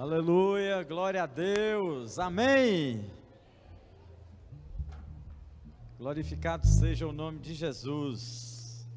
[0.00, 3.04] Aleluia, glória a Deus, amém.
[5.98, 8.88] Glorificado seja o nome de Jesus.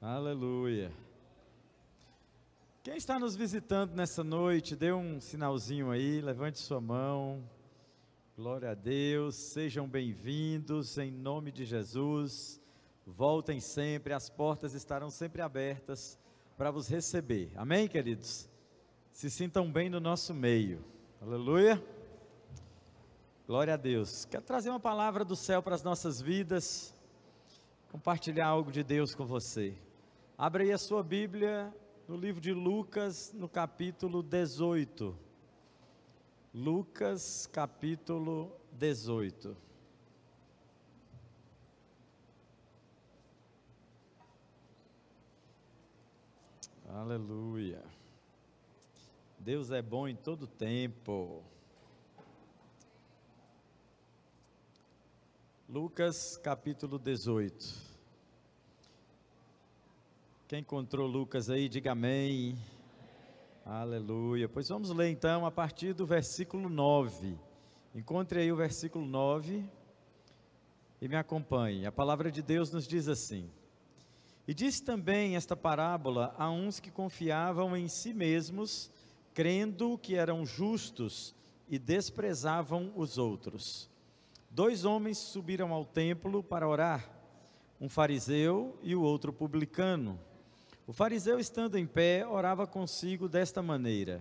[0.00, 0.90] Aleluia.
[2.82, 7.46] Quem está nos visitando nessa noite, dê um sinalzinho aí, levante sua mão.
[8.34, 12.61] Glória a Deus, sejam bem-vindos em nome de Jesus.
[13.06, 16.18] Voltem sempre, as portas estarão sempre abertas
[16.56, 17.52] para vos receber.
[17.56, 18.48] Amém, queridos?
[19.10, 20.84] Se sintam bem no nosso meio.
[21.20, 21.82] Aleluia.
[23.46, 24.24] Glória a Deus.
[24.24, 26.94] Quero trazer uma palavra do céu para as nossas vidas,
[27.90, 29.76] compartilhar algo de Deus com você.
[30.38, 31.74] Abra aí a sua Bíblia
[32.06, 35.16] no livro de Lucas, no capítulo 18.
[36.54, 39.56] Lucas, capítulo 18.
[46.94, 47.82] Aleluia.
[49.38, 51.42] Deus é bom em todo tempo.
[55.66, 57.92] Lucas capítulo 18.
[60.46, 62.58] Quem encontrou Lucas aí, diga amém.
[63.64, 64.46] Aleluia.
[64.46, 67.38] Pois vamos ler então a partir do versículo 9.
[67.94, 69.64] Encontre aí o versículo 9
[71.00, 71.86] e me acompanhe.
[71.86, 73.50] A palavra de Deus nos diz assim:
[74.46, 78.90] e disse também esta parábola a uns que confiavam em si mesmos,
[79.32, 81.34] crendo que eram justos
[81.68, 83.88] e desprezavam os outros.
[84.50, 87.08] Dois homens subiram ao templo para orar,
[87.80, 90.18] um fariseu e o outro publicano.
[90.86, 94.20] O fariseu, estando em pé, orava consigo desta maneira: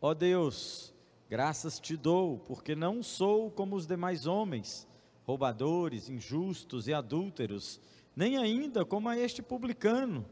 [0.00, 0.94] Ó Deus,
[1.28, 4.88] graças te dou, porque não sou como os demais homens,
[5.26, 7.80] roubadores, injustos e adúlteros
[8.20, 10.26] nem ainda como a este publicano.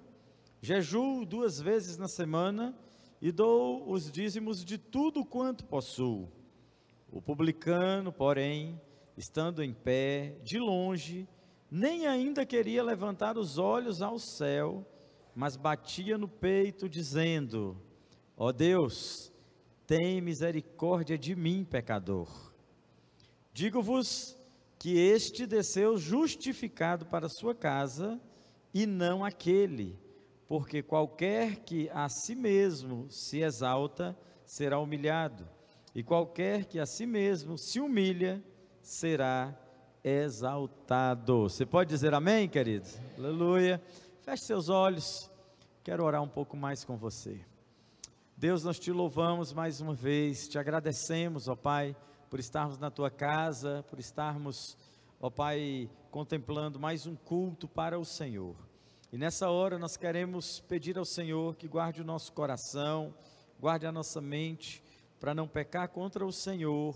[0.60, 2.76] Jejuo duas vezes na semana
[3.18, 6.30] e dou os dízimos de tudo quanto possuo.
[7.10, 8.78] O publicano, porém,
[9.16, 11.26] estando em pé, de longe,
[11.70, 14.86] nem ainda queria levantar os olhos ao céu,
[15.34, 17.74] mas batia no peito, dizendo:
[18.36, 19.32] Ó oh Deus,
[19.86, 22.52] tem misericórdia de mim, pecador.
[23.54, 24.37] Digo-vos
[24.78, 28.20] que este desceu justificado para sua casa
[28.72, 29.98] e não aquele,
[30.46, 35.48] porque qualquer que a si mesmo se exalta será humilhado,
[35.94, 38.42] e qualquer que a si mesmo se humilha
[38.80, 39.58] será
[40.04, 41.48] exaltado.
[41.48, 42.88] Você pode dizer amém, querido?
[43.16, 43.82] Aleluia.
[44.20, 45.30] Feche seus olhos.
[45.82, 47.40] Quero orar um pouco mais com você.
[48.36, 51.96] Deus, nós te louvamos mais uma vez, te agradecemos, ó Pai
[52.28, 54.76] por estarmos na tua casa, por estarmos,
[55.20, 58.54] ó Pai, contemplando mais um culto para o Senhor.
[59.10, 63.14] E nessa hora nós queremos pedir ao Senhor que guarde o nosso coração,
[63.58, 64.82] guarde a nossa mente,
[65.18, 66.94] para não pecar contra o Senhor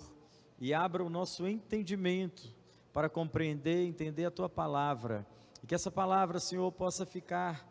[0.60, 2.54] e abra o nosso entendimento
[2.92, 5.26] para compreender entender a tua palavra.
[5.62, 7.66] E que essa palavra, Senhor, possa ficar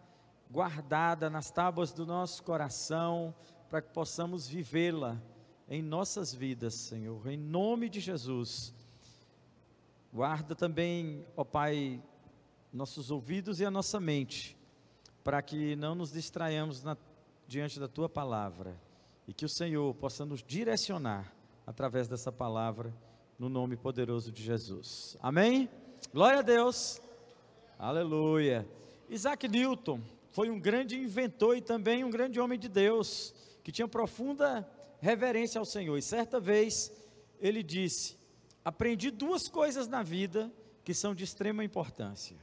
[0.50, 3.34] guardada nas tábuas do nosso coração,
[3.70, 5.22] para que possamos vivê-la
[5.72, 8.74] em nossas vidas, Senhor, em nome de Jesus.
[10.12, 12.04] Guarda também, ó Pai,
[12.74, 14.58] nossos ouvidos e a nossa mente,
[15.24, 16.98] para que não nos distraiamos na,
[17.48, 18.78] diante da tua palavra
[19.26, 21.34] e que o Senhor possa nos direcionar
[21.66, 22.94] através dessa palavra,
[23.40, 25.16] no nome poderoso de Jesus.
[25.22, 25.70] Amém?
[26.14, 27.02] Glória a Deus.
[27.80, 28.68] Aleluia.
[29.10, 33.34] Isaac Newton foi um grande inventor e também um grande homem de Deus,
[33.64, 34.70] que tinha profunda
[35.02, 35.98] reverência ao Senhor.
[35.98, 36.92] E certa vez
[37.40, 38.18] ele disse:
[38.64, 40.52] Aprendi duas coisas na vida
[40.86, 42.38] que são de extrema importância.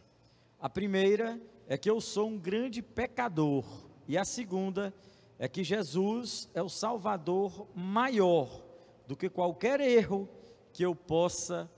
[0.60, 3.64] A primeira é que eu sou um grande pecador,
[4.06, 4.92] e a segunda
[5.38, 8.64] é que Jesus é o Salvador maior
[9.06, 10.28] do que qualquer erro
[10.72, 11.70] que eu possa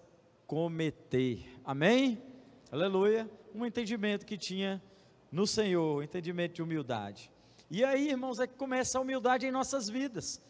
[0.46, 1.60] cometer.
[1.62, 2.22] Amém?
[2.72, 3.30] Aleluia.
[3.54, 4.82] Um entendimento que tinha
[5.30, 7.30] no Senhor, um entendimento de humildade.
[7.70, 10.40] E aí, irmãos, é que começa a humildade em nossas vidas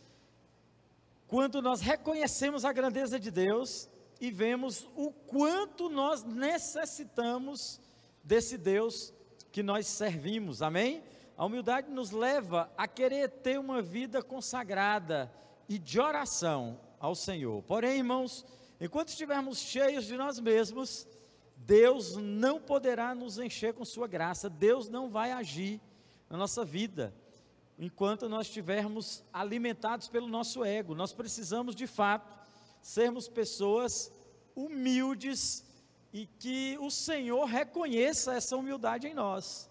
[1.31, 3.89] quando nós reconhecemos a grandeza de Deus
[4.21, 7.81] e vemos o quanto nós necessitamos
[8.25, 9.15] desse Deus
[9.53, 11.05] que nós servimos, amém?
[11.37, 15.33] A humildade nos leva a querer ter uma vida consagrada
[15.69, 17.63] e de oração ao Senhor.
[17.63, 18.45] Porém, irmãos,
[18.81, 21.07] enquanto estivermos cheios de nós mesmos,
[21.55, 25.81] Deus não poderá nos encher com Sua graça, Deus não vai agir
[26.29, 27.15] na nossa vida
[27.81, 30.95] enquanto nós estivermos alimentados pelo nosso ego.
[30.95, 32.39] Nós precisamos, de fato,
[32.83, 34.13] sermos pessoas
[34.55, 35.65] humildes
[36.13, 39.71] e que o Senhor reconheça essa humildade em nós.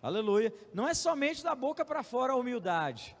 [0.00, 0.52] Aleluia.
[0.72, 3.14] Não é somente da boca para fora a humildade,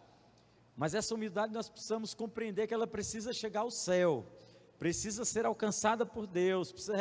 [0.74, 4.26] mas essa humildade nós precisamos compreender que ela precisa chegar ao céu,
[4.78, 6.96] precisa ser alcançada por Deus, precisa,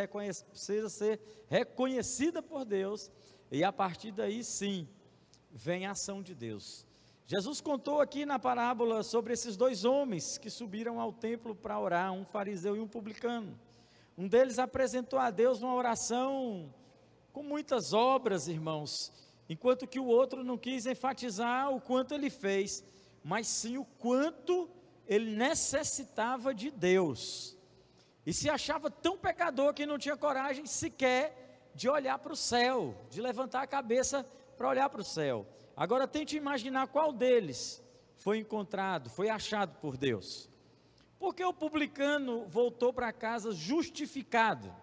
[0.50, 3.10] precisa ser reconhecida por Deus,
[3.50, 4.86] e a partir daí sim,
[5.50, 6.91] vem a ação de Deus.
[7.32, 12.12] Jesus contou aqui na parábola sobre esses dois homens que subiram ao templo para orar,
[12.12, 13.58] um fariseu e um publicano.
[14.18, 16.74] Um deles apresentou a Deus uma oração
[17.32, 19.14] com muitas obras, irmãos,
[19.48, 22.84] enquanto que o outro não quis enfatizar o quanto ele fez,
[23.24, 24.70] mas sim o quanto
[25.08, 27.58] ele necessitava de Deus.
[28.26, 32.94] E se achava tão pecador que não tinha coragem sequer de olhar para o céu,
[33.10, 34.26] de levantar a cabeça
[34.58, 35.48] para olhar para o céu.
[35.76, 37.84] Agora tente imaginar qual deles
[38.16, 40.50] foi encontrado, foi achado por Deus.
[41.18, 44.74] Porque o publicano voltou para casa justificado?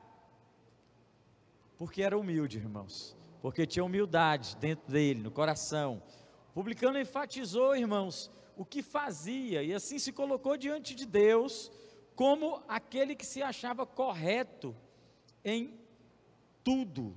[1.77, 3.17] Porque era humilde, irmãos.
[3.41, 6.03] Porque tinha humildade dentro dele, no coração.
[6.51, 11.71] O publicano enfatizou, irmãos, o que fazia e assim se colocou diante de Deus
[12.17, 14.75] como aquele que se achava correto
[15.45, 15.79] em
[16.65, 17.17] tudo.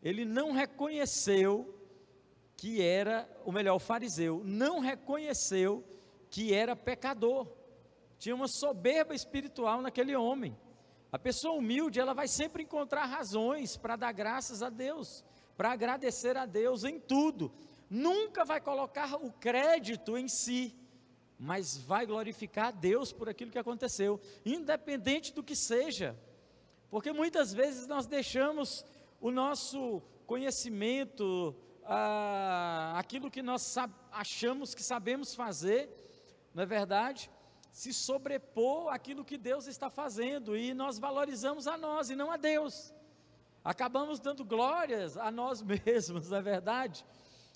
[0.00, 1.77] Ele não reconheceu
[2.58, 5.82] que era, o melhor, o fariseu, não reconheceu
[6.28, 7.46] que era pecador
[8.18, 10.56] tinha uma soberba espiritual naquele homem.
[11.10, 15.24] A pessoa humilde, ela vai sempre encontrar razões para dar graças a Deus,
[15.56, 17.52] para agradecer a Deus em tudo.
[17.88, 20.74] Nunca vai colocar o crédito em si,
[21.38, 26.18] mas vai glorificar a Deus por aquilo que aconteceu, independente do que seja.
[26.90, 28.84] Porque muitas vezes nós deixamos
[29.20, 31.54] o nosso conhecimento,
[31.88, 33.76] ah, aquilo que nós
[34.12, 35.90] achamos que sabemos fazer,
[36.54, 37.30] não é verdade?
[37.78, 42.36] se sobrepor aquilo que Deus está fazendo e nós valorizamos a nós e não a
[42.36, 42.92] Deus.
[43.62, 47.06] Acabamos dando glórias a nós mesmos, não é verdade?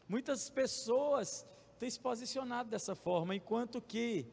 [0.08, 1.44] Muitas pessoas
[1.76, 4.25] têm se posicionado dessa forma, enquanto que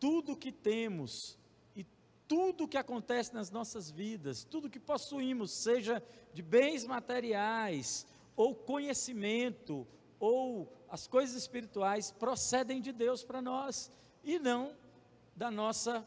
[0.00, 1.38] tudo que temos
[1.74, 1.84] e
[2.26, 8.06] tudo que acontece nas nossas vidas, tudo que possuímos, seja de bens materiais,
[8.36, 9.86] ou conhecimento,
[10.20, 13.90] ou as coisas espirituais, procedem de Deus para nós
[14.22, 14.76] e não
[15.34, 16.06] da nossa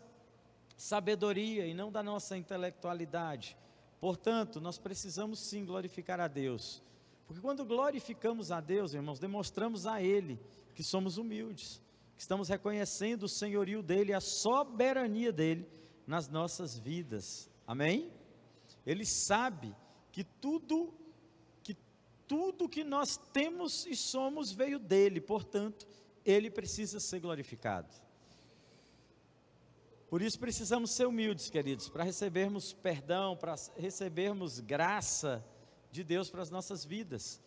[0.77, 3.57] sabedoria e não da nossa intelectualidade.
[3.99, 6.81] Portanto, nós precisamos sim glorificar a Deus.
[7.27, 10.39] Porque quando glorificamos a Deus, irmãos, demonstramos a Ele
[10.73, 11.81] que somos humildes,
[12.15, 15.67] que estamos reconhecendo o senhorio dEle, a soberania dEle
[16.07, 17.49] nas nossas vidas.
[17.67, 18.11] Amém?
[18.85, 19.75] Ele sabe
[20.11, 20.93] que tudo
[22.29, 25.87] tudo que nós temos e somos veio dele, portanto,
[26.23, 27.89] ele precisa ser glorificado.
[30.07, 35.43] Por isso precisamos ser humildes, queridos, para recebermos perdão, para recebermos graça
[35.91, 37.41] de Deus para as nossas vidas.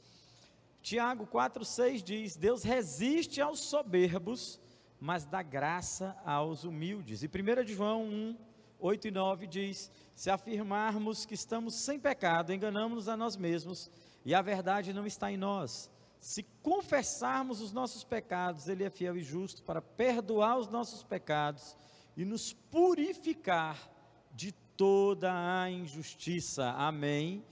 [0.81, 4.61] Tiago 4,6 diz: Deus resiste aos soberbos,
[4.99, 7.23] mas dá graça aos humildes.
[7.23, 8.37] E 1 de João 1,
[8.81, 13.89] 8 e 9 diz: Se afirmarmos que estamos sem pecado, enganamos-nos a nós mesmos,
[14.25, 15.91] e a verdade não está em nós.
[16.19, 21.77] Se confessarmos os nossos pecados, Ele é fiel e justo para perdoar os nossos pecados
[22.17, 23.91] e nos purificar
[24.33, 26.71] de toda a injustiça.
[26.71, 27.45] Amém.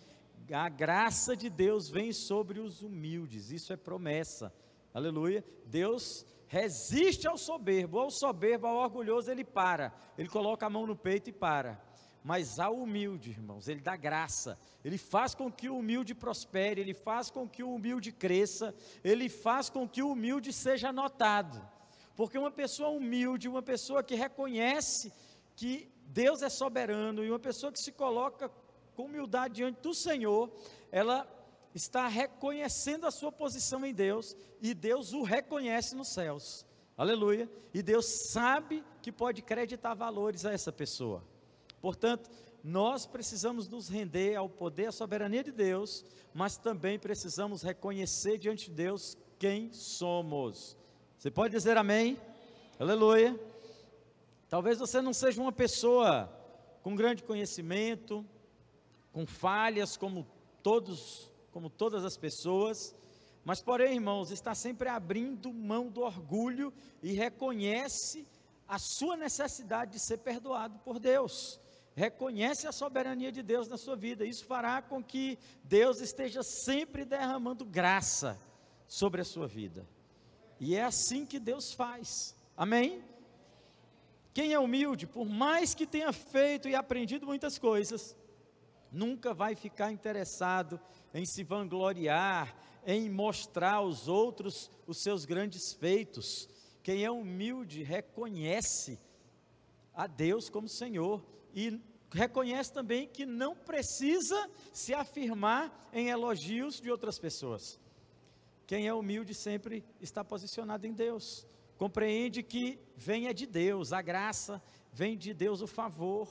[0.52, 4.52] A graça de Deus vem sobre os humildes, isso é promessa.
[4.92, 5.44] Aleluia.
[5.66, 9.94] Deus resiste ao soberbo, ao soberbo, ao orgulhoso, ele para.
[10.18, 11.80] Ele coloca a mão no peito e para.
[12.22, 14.58] Mas ao humilde, irmãos, ele dá graça.
[14.84, 19.28] Ele faz com que o humilde prospere, ele faz com que o humilde cresça, ele
[19.28, 21.66] faz com que o humilde seja notado.
[22.14, 25.12] Porque uma pessoa humilde, uma pessoa que reconhece
[25.56, 28.50] que Deus é soberano e uma pessoa que se coloca
[28.94, 30.52] com humildade diante do Senhor,
[30.92, 31.26] ela
[31.74, 36.66] está reconhecendo a sua posição em Deus e Deus o reconhece nos céus.
[36.96, 37.50] Aleluia.
[37.72, 41.24] E Deus sabe que pode acreditar valores a essa pessoa.
[41.80, 42.30] Portanto,
[42.62, 48.66] nós precisamos nos render ao poder, à soberania de Deus, mas também precisamos reconhecer diante
[48.66, 50.76] de Deus quem somos.
[51.18, 52.18] Você pode dizer amém?
[52.78, 53.38] Aleluia.
[54.48, 56.30] Talvez você não seja uma pessoa
[56.82, 58.24] com grande conhecimento,
[59.12, 60.26] com falhas como
[60.62, 62.94] todos, como todas as pessoas,
[63.44, 66.72] mas porém, irmãos, está sempre abrindo mão do orgulho
[67.02, 68.26] e reconhece
[68.68, 71.58] a sua necessidade de ser perdoado por Deus.
[71.94, 74.24] Reconhece a soberania de Deus na sua vida.
[74.24, 78.38] Isso fará com que Deus esteja sempre derramando graça
[78.86, 79.86] sobre a sua vida.
[80.58, 82.34] E é assim que Deus faz.
[82.56, 83.02] Amém?
[84.32, 88.16] Quem é humilde, por mais que tenha feito e aprendido muitas coisas,
[88.92, 90.80] nunca vai ficar interessado
[91.12, 92.54] em se vangloriar,
[92.86, 96.48] em mostrar aos outros os seus grandes feitos.
[96.82, 98.98] Quem é humilde reconhece
[99.92, 101.22] a Deus como Senhor
[101.54, 101.80] e
[102.12, 107.78] reconhece também que não precisa se afirmar em elogios de outras pessoas.
[108.66, 114.02] Quem é humilde sempre está posicionado em Deus, compreende que vem é de Deus, a
[114.02, 116.28] graça vem de Deus, o favor,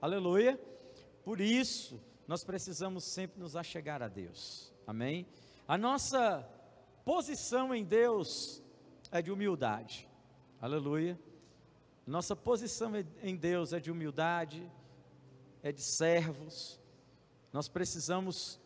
[0.00, 0.58] aleluia.
[1.24, 5.26] Por isso, nós precisamos sempre nos achegar a Deus, amém?
[5.66, 6.48] A nossa
[7.04, 8.62] posição em Deus
[9.10, 10.08] é de humildade,
[10.60, 11.18] aleluia.
[12.06, 12.92] Nossa posição
[13.22, 14.68] em Deus é de humildade,
[15.62, 16.80] é de servos.
[17.52, 18.60] Nós precisamos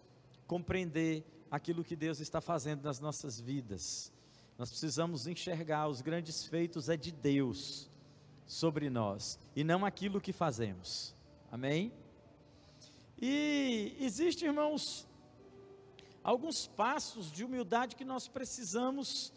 [0.46, 4.12] compreender aquilo que Deus está fazendo nas nossas vidas.
[4.58, 7.90] Nós precisamos enxergar os grandes feitos é de Deus
[8.46, 11.14] sobre nós e não aquilo que fazemos.
[11.50, 11.92] Amém?
[13.20, 15.06] E existe, irmãos,
[16.22, 19.32] alguns passos de humildade que nós precisamos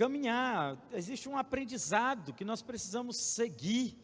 [0.00, 0.78] caminhar.
[0.92, 3.98] Existe um aprendizado que nós precisamos seguir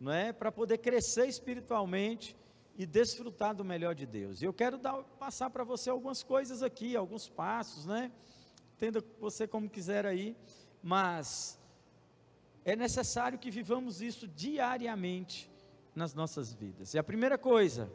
[0.00, 0.32] não é?
[0.32, 2.36] Para poder crescer espiritualmente
[2.76, 4.40] e desfrutar do melhor de Deus.
[4.40, 8.12] Eu quero dar, passar para você algumas coisas aqui, alguns passos, né?
[8.76, 10.36] Entenda você como quiser aí,
[10.80, 11.58] mas
[12.64, 15.50] é necessário que vivamos isso diariamente
[15.94, 16.94] nas nossas vidas.
[16.94, 17.90] E a primeira coisa,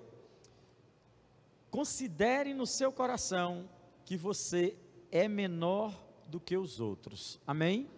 [1.72, 3.70] considere no seu coração
[4.04, 4.76] que você
[5.10, 6.03] é menor
[6.34, 7.40] do que os outros.
[7.48, 7.90] Amém?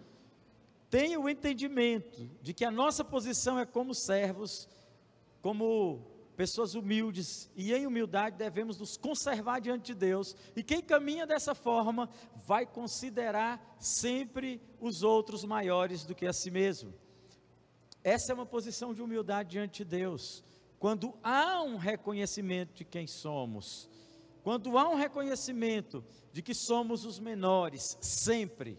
[0.90, 4.68] tenha o entendimento de que a nossa posição é como servos,
[5.42, 6.00] como
[6.36, 11.54] pessoas humildes, e em humildade devemos nos conservar diante de Deus, e quem caminha dessa
[11.54, 12.08] forma
[12.46, 16.94] vai considerar sempre os outros maiores do que a si mesmo.
[18.04, 20.44] Essa é uma posição de humildade diante de Deus.
[20.78, 23.88] Quando há um reconhecimento de quem somos,
[24.46, 28.78] quando há um reconhecimento de que somos os menores, sempre,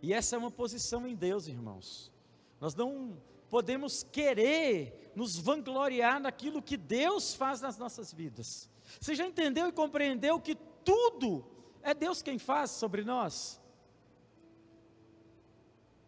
[0.00, 2.10] e essa é uma posição em Deus, irmãos.
[2.58, 8.70] Nós não podemos querer nos vangloriar naquilo que Deus faz nas nossas vidas.
[8.98, 11.44] Você já entendeu e compreendeu que tudo
[11.82, 13.60] é Deus quem faz sobre nós?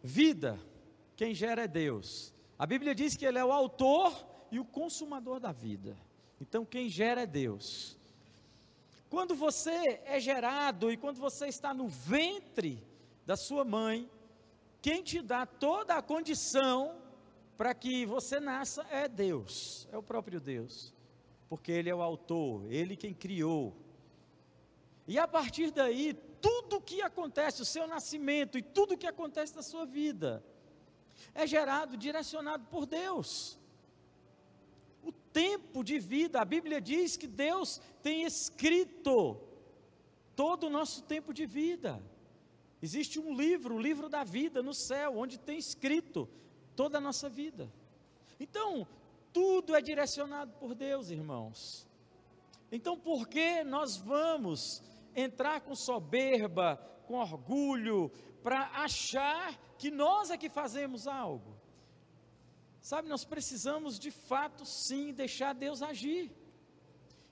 [0.01, 0.59] Vida,
[1.15, 2.33] quem gera é Deus.
[2.57, 5.95] A Bíblia diz que Ele é o autor e o consumador da vida.
[6.41, 8.01] Então, quem gera é Deus.
[9.13, 12.83] Quando você é gerado e quando você está no ventre
[13.27, 14.09] da sua mãe,
[14.81, 16.95] quem te dá toda a condição
[17.55, 20.95] para que você nasça é Deus, é o próprio Deus,
[21.47, 23.77] porque Ele é o autor, Ele quem criou.
[25.07, 29.61] E a partir daí, tudo que acontece, o seu nascimento e tudo que acontece na
[29.61, 30.43] sua vida,
[31.35, 33.59] é gerado, direcionado por Deus.
[35.33, 39.41] Tempo de vida, a Bíblia diz que Deus tem escrito
[40.35, 42.01] todo o nosso tempo de vida.
[42.81, 46.29] Existe um livro, o livro da vida no céu, onde tem escrito
[46.75, 47.71] toda a nossa vida.
[48.39, 48.87] Então,
[49.31, 51.87] tudo é direcionado por Deus, irmãos.
[52.71, 54.83] Então, por que nós vamos
[55.15, 58.11] entrar com soberba, com orgulho,
[58.43, 61.62] para achar que nós é que fazemos algo?
[62.83, 66.29] Sabe, nós precisamos de fato sim deixar Deus agir.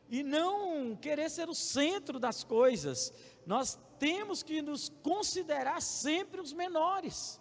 [0.10, 3.13] E não querer ser o centro das coisas.
[3.46, 7.38] Nós temos que nos considerar sempre os menores,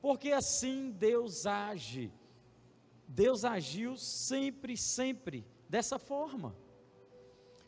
[0.00, 2.12] porque assim Deus age.
[3.08, 6.56] Deus agiu sempre, sempre dessa forma.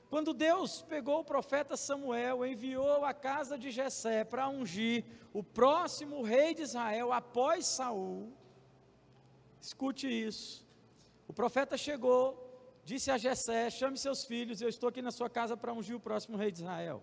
[0.09, 6.23] Quando Deus pegou o profeta Samuel, enviou a casa de Jessé para ungir o próximo
[6.23, 8.33] rei de Israel após Saul.
[9.69, 10.63] Escute isso.
[11.27, 12.23] O profeta chegou,
[12.85, 16.05] disse a Jessé: "Chame seus filhos, eu estou aqui na sua casa para ungir o
[16.09, 17.03] próximo rei de Israel."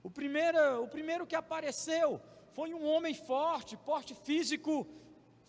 [0.00, 2.20] O primeiro, o primeiro que apareceu
[2.52, 4.86] foi um homem forte, porte físico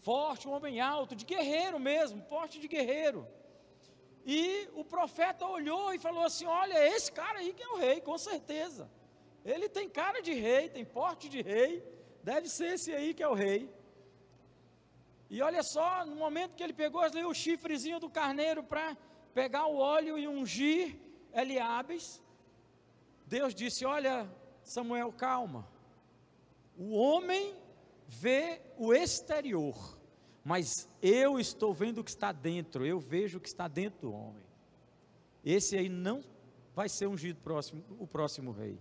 [0.10, 3.28] forte, um homem alto, de guerreiro mesmo, porte de guerreiro.
[4.26, 8.02] E o profeta olhou e falou assim: Olha, esse cara aí que é o rei,
[8.02, 8.90] com certeza.
[9.54, 11.72] Ele tem cara de rei, tem porte de rei,
[12.24, 13.62] deve ser esse aí que é o rei.
[15.30, 18.96] E olha só, no momento que ele pegou ali o chifrezinho do carneiro para
[19.34, 21.00] pegar o óleo e ungir
[21.34, 22.22] Eliabes,
[23.26, 24.30] Deus disse: Olha,
[24.64, 25.68] Samuel, calma.
[26.78, 27.56] O homem
[28.08, 29.98] vê o exterior,
[30.44, 34.14] mas eu estou vendo o que está dentro, eu vejo o que está dentro do
[34.14, 34.44] homem.
[35.44, 36.24] Esse aí não
[36.74, 38.80] vai ser ungido próximo, o próximo rei.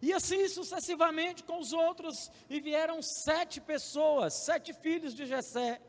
[0.00, 5.80] E assim sucessivamente com os outros, e vieram sete pessoas, sete filhos de Jessé.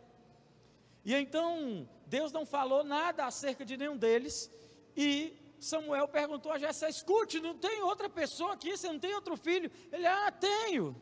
[1.03, 4.51] E então Deus não falou nada acerca de nenhum deles,
[4.95, 9.35] e Samuel perguntou a Jessé: escute, não tem outra pessoa aqui, você não tem outro
[9.37, 9.71] filho?
[9.91, 10.95] Ele, ah, tenho,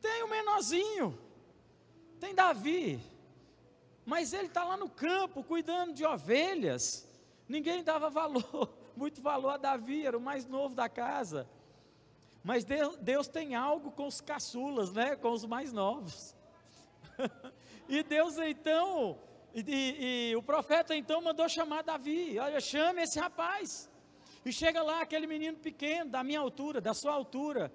[0.00, 1.18] tenho o menorzinho,
[2.18, 3.00] tem Davi,
[4.04, 7.06] mas ele está lá no campo cuidando de ovelhas.
[7.48, 11.48] Ninguém dava valor, muito valor a Davi, era o mais novo da casa.
[12.42, 15.16] Mas Deus, tem algo com os caçulas, né?
[15.16, 16.34] Com os mais novos.
[17.88, 19.18] e Deus então,
[19.54, 22.38] e, e, o profeta então mandou chamar Davi.
[22.38, 23.90] Olha, chame esse rapaz.
[24.44, 27.72] E chega lá aquele menino pequeno, da minha altura, da sua altura,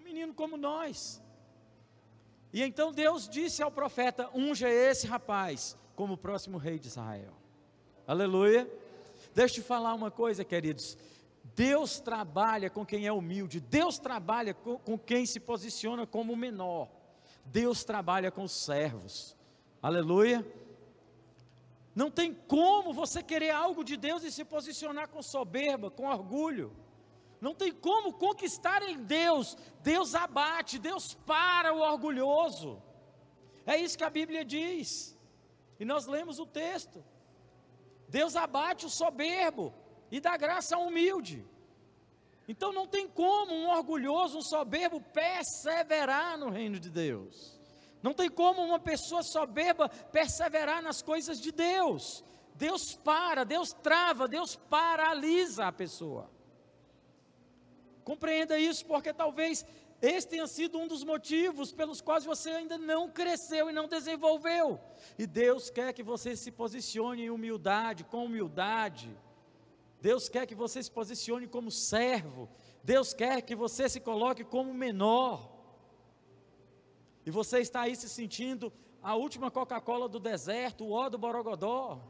[0.00, 1.22] um menino como nós.
[2.52, 7.32] E então Deus disse ao profeta: unja esse rapaz como o próximo rei de Israel.
[8.06, 8.68] Aleluia.
[9.34, 10.96] Deixa eu te falar uma coisa, queridos.
[11.54, 16.88] Deus trabalha com quem é humilde, Deus trabalha com, com quem se posiciona como menor,
[17.44, 19.36] Deus trabalha com os servos,
[19.82, 20.46] aleluia.
[21.94, 26.72] Não tem como você querer algo de Deus e se posicionar com soberba, com orgulho.
[27.40, 29.56] Não tem como conquistar em Deus.
[29.82, 32.80] Deus abate, Deus para o orgulhoso.
[33.66, 35.16] É isso que a Bíblia diz.
[35.78, 37.04] E nós lemos o texto.
[38.08, 39.72] Deus abate o soberbo
[40.10, 41.44] e dá graça ao humilde.
[42.48, 47.58] Então não tem como um orgulhoso, um soberbo perseverar no reino de Deus.
[48.02, 52.24] Não tem como uma pessoa soberba perseverar nas coisas de Deus.
[52.54, 56.28] Deus para, Deus trava, Deus paralisa a pessoa.
[58.02, 59.64] Compreenda isso, porque talvez
[60.02, 64.80] esse tenha sido um dos motivos pelos quais você ainda não cresceu e não desenvolveu.
[65.18, 69.16] E Deus quer que você se posicione em humildade, com humildade
[70.00, 72.48] Deus quer que você se posicione como servo.
[72.82, 75.58] Deus quer que você se coloque como menor.
[77.24, 82.00] E você está aí se sentindo a última Coca-Cola do deserto, o ó do Borogodó.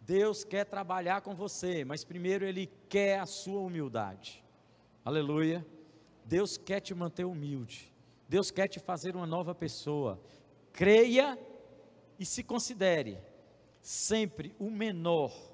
[0.00, 4.44] Deus quer trabalhar com você, mas primeiro Ele quer a sua humildade.
[5.04, 5.66] Aleluia.
[6.24, 7.92] Deus quer te manter humilde.
[8.28, 10.20] Deus quer te fazer uma nova pessoa.
[10.72, 11.38] Creia
[12.18, 13.18] e se considere
[13.80, 15.51] sempre o menor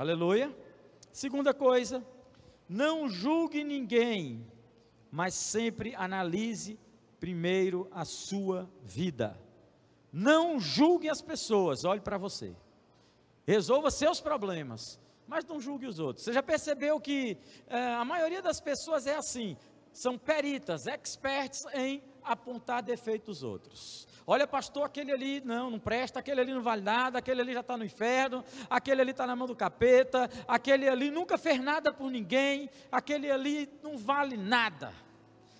[0.00, 0.50] Aleluia.
[1.12, 2.02] Segunda coisa,
[2.66, 4.50] não julgue ninguém,
[5.10, 6.80] mas sempre analise
[7.18, 9.38] primeiro a sua vida.
[10.10, 12.56] Não julgue as pessoas, olhe para você.
[13.46, 16.24] Resolva seus problemas, mas não julgue os outros.
[16.24, 17.36] Você já percebeu que
[17.66, 19.54] é, a maioria das pessoas é assim,
[19.92, 24.08] são peritas, experts em apontar defeitos outros.
[24.26, 27.60] Olha, pastor, aquele ali não, não presta, aquele ali não vale nada, aquele ali já
[27.60, 31.92] está no inferno, aquele ali está na mão do capeta, aquele ali nunca fez nada
[31.92, 34.92] por ninguém, aquele ali não vale nada.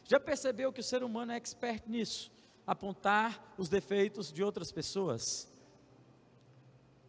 [0.05, 2.33] Já percebeu que o ser humano é expert nisso?
[2.66, 5.49] Apontar os defeitos de outras pessoas?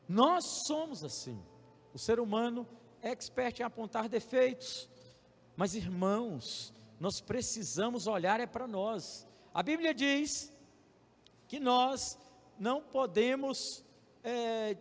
[0.07, 1.41] Nós somos assim.
[1.93, 2.67] O ser humano
[3.01, 4.89] é expert em apontar defeitos.
[5.55, 9.27] Mas irmãos, nós precisamos olhar é para nós.
[9.53, 10.53] A Bíblia diz
[11.51, 12.17] que nós
[12.57, 13.83] não podemos
[14.23, 14.77] é,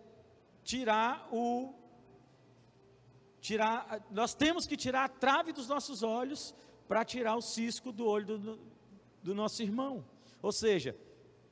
[0.63, 1.75] tirar o
[3.41, 6.55] tirar, nós temos que tirar a trave dos nossos olhos
[6.87, 8.61] para tirar o cisco do olho do,
[9.21, 10.05] do nosso irmão.
[10.41, 10.97] Ou seja,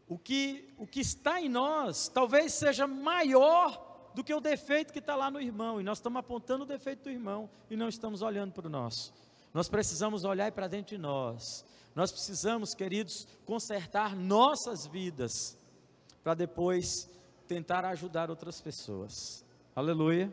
[0.07, 5.01] o que, o que está em nós talvez seja maior do que o defeito que
[5.01, 8.23] está lá no irmão, e nós estamos apontando o defeito do irmão e não estamos
[8.23, 9.13] olhando para o nosso.
[9.53, 11.65] Nós precisamos olhar para dentro de nós
[11.99, 15.59] nós precisamos, queridos, consertar nossas vidas
[16.23, 17.11] para depois
[17.49, 19.45] tentar ajudar outras pessoas.
[19.75, 20.33] Aleluia.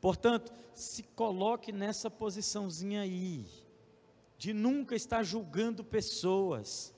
[0.00, 3.44] Portanto, se coloque nessa posiçãozinha aí,
[4.38, 6.94] de nunca estar julgando pessoas,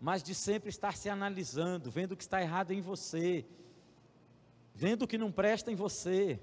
[0.00, 3.44] mas de sempre estar se analisando, vendo o que está errado em você,
[4.74, 6.40] vendo o que não presta em você.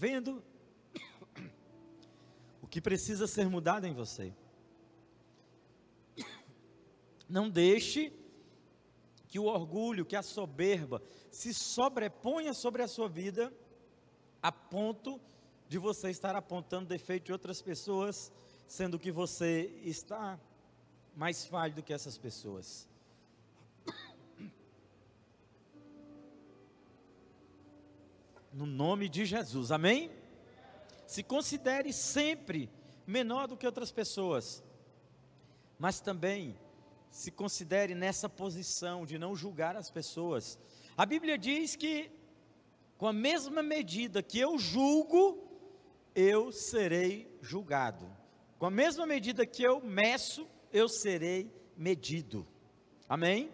[0.00, 0.42] Vendo
[2.62, 4.32] o que precisa ser mudado em você.
[7.28, 8.10] Não deixe
[9.28, 13.52] que o orgulho, que a soberba se sobreponha sobre a sua vida
[14.42, 15.20] a ponto
[15.68, 18.32] de você estar apontando defeito de outras pessoas,
[18.66, 20.40] sendo que você está
[21.14, 22.88] mais falho do que essas pessoas.
[28.52, 30.10] No nome de Jesus, amém?
[31.06, 32.68] Se considere sempre
[33.06, 34.62] menor do que outras pessoas,
[35.78, 36.58] mas também
[37.10, 40.58] se considere nessa posição de não julgar as pessoas.
[40.96, 42.10] A Bíblia diz que,
[42.98, 45.48] com a mesma medida que eu julgo,
[46.14, 48.06] eu serei julgado.
[48.58, 52.46] Com a mesma medida que eu meço, eu serei medido.
[53.08, 53.50] Amém?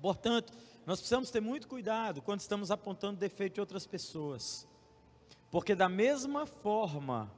[0.00, 0.52] Portanto,
[0.90, 4.66] nós precisamos ter muito cuidado quando estamos apontando defeito de outras pessoas.
[5.48, 7.30] Porque da mesma forma,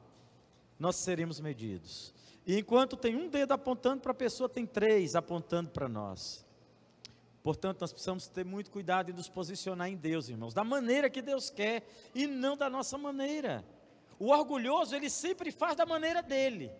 [0.79, 2.15] nós seremos medidos.
[2.47, 6.47] E enquanto tem um dedo apontando para a pessoa, tem três apontando para nós.
[7.43, 11.21] Portanto, nós precisamos ter muito cuidado em nos posicionar em Deus, irmãos, da maneira que
[11.21, 13.63] Deus quer e não da nossa maneira.
[14.19, 16.73] O orgulhoso, ele sempre faz da maneira dele.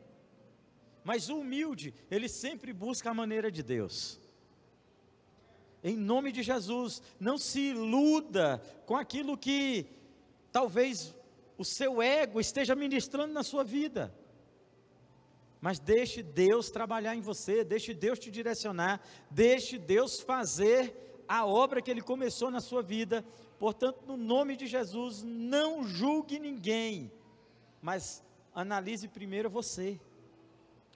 [1.05, 4.22] Mas o humilde, ele sempre busca a maneira de Deus.
[5.83, 9.87] Em nome de Jesus, não se iluda com aquilo que
[10.53, 11.15] talvez
[11.59, 14.15] o seu ego esteja ministrando na sua vida.
[15.61, 21.81] Mas deixe Deus trabalhar em você, deixe Deus te direcionar, deixe Deus fazer a obra
[21.81, 23.25] que Ele começou na sua vida.
[23.59, 27.13] Portanto, no nome de Jesus, não julgue ninguém,
[27.81, 28.23] mas
[28.55, 30.01] analise primeiro você.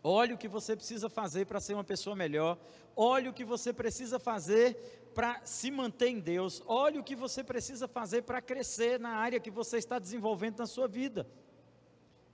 [0.09, 2.57] Olhe o que você precisa fazer para ser uma pessoa melhor.
[2.95, 6.62] Olhe o que você precisa fazer para se manter em Deus.
[6.64, 10.66] Olhe o que você precisa fazer para crescer na área que você está desenvolvendo na
[10.66, 11.27] sua vida.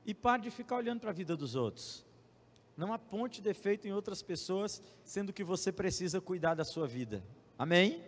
[0.04, 2.04] E pare de ficar olhando para a vida dos outros.
[2.76, 7.24] Não aponte defeito em outras pessoas, sendo que você precisa cuidar da sua vida.
[7.58, 8.04] Amém?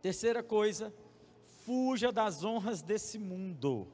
[0.00, 0.94] Terceira coisa,
[1.64, 3.88] fuja das honras desse mundo.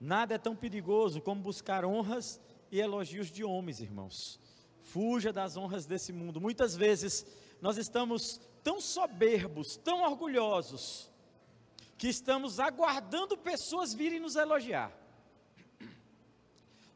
[0.00, 2.40] Nada é tão perigoso como buscar honras
[2.72, 4.40] e elogios de homens, irmãos.
[4.80, 6.40] Fuja das honras desse mundo.
[6.40, 7.26] Muitas vezes
[7.60, 11.10] nós estamos tão soberbos, tão orgulhosos,
[11.98, 14.90] que estamos aguardando pessoas virem nos elogiar.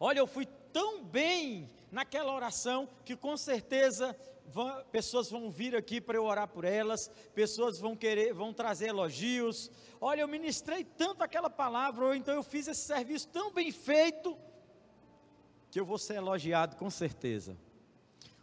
[0.01, 6.01] Olha, eu fui tão bem naquela oração que com certeza vão, pessoas vão vir aqui
[6.01, 9.71] para eu orar por elas, pessoas vão querer, vão trazer elogios.
[10.01, 14.37] Olha, eu ministrei tanto aquela palavra, ou então eu fiz esse serviço tão bem feito,
[15.71, 17.57] que eu vou ser elogiado com certeza.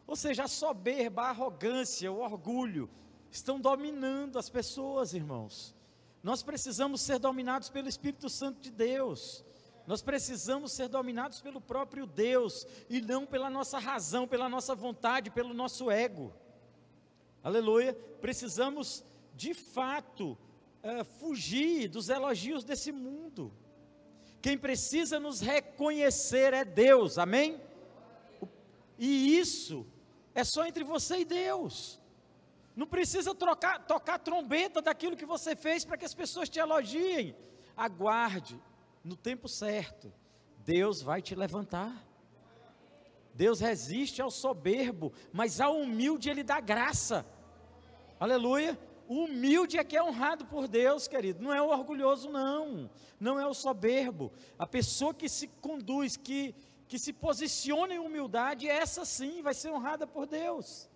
[0.06, 2.90] Ou seja, a soberba, a arrogância, o orgulho
[3.32, 5.76] estão dominando as pessoas, irmãos.
[6.22, 9.44] Nós precisamos ser dominados pelo Espírito Santo de Deus.
[9.86, 15.30] Nós precisamos ser dominados pelo próprio Deus e não pela nossa razão, pela nossa vontade,
[15.30, 16.34] pelo nosso ego.
[17.44, 17.94] Aleluia.
[18.22, 19.04] Precisamos,
[19.36, 20.38] de fato,
[20.82, 23.54] uh, fugir dos elogios desse mundo.
[24.44, 27.62] Quem precisa nos reconhecer é Deus, amém?
[29.00, 29.88] E isso
[30.36, 31.98] é só entre você e Deus.
[32.76, 37.34] Não precisa trocar, tocar trombeta daquilo que você fez para que as pessoas te elogiem.
[37.78, 38.62] Aguarde,
[39.02, 40.12] no tempo certo,
[40.66, 42.06] Deus vai te levantar.
[43.34, 47.26] Deus resiste ao soberbo, mas ao humilde ele dá graça.
[48.20, 48.78] Aleluia.
[49.14, 51.44] O humilde é que é honrado por Deus, querido.
[51.44, 52.90] Não é o orgulhoso, não.
[53.20, 54.32] Não é o soberbo.
[54.58, 56.56] A pessoa que se conduz, que,
[56.88, 60.90] que se posiciona em humildade, essa sim vai ser honrada por Deus.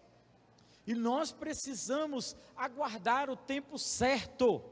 [0.88, 4.64] E nós precisamos aguardar o tempo certo.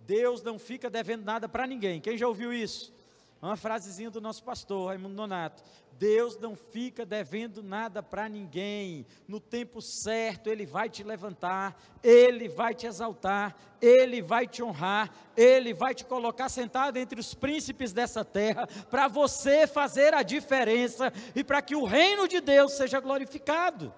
[0.00, 2.00] Deus não fica devendo nada para ninguém.
[2.00, 2.92] Quem já ouviu isso?
[3.40, 5.62] Uma frasezinha do nosso pastor, Raimundo Nonato.
[6.00, 9.06] Deus não fica devendo nada para ninguém.
[9.28, 15.12] No tempo certo, Ele vai te levantar, Ele vai te exaltar, Ele vai te honrar,
[15.36, 21.12] Ele vai te colocar sentado entre os príncipes dessa terra, para você fazer a diferença
[21.36, 23.92] e para que o reino de Deus seja glorificado.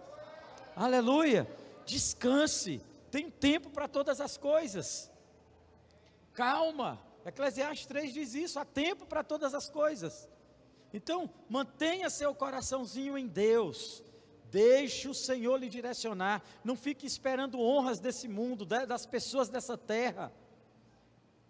[0.74, 1.46] Aleluia.
[1.86, 5.08] Descanse, tem tempo para todas as coisas.
[6.34, 7.00] Calma.
[7.24, 10.28] Eclesiastes 3 diz isso: há tempo para todas as coisas.
[10.92, 14.02] Então, mantenha seu coraçãozinho em Deus.
[14.50, 16.42] Deixe o Senhor lhe direcionar.
[16.62, 20.30] Não fique esperando honras desse mundo, das pessoas dessa terra.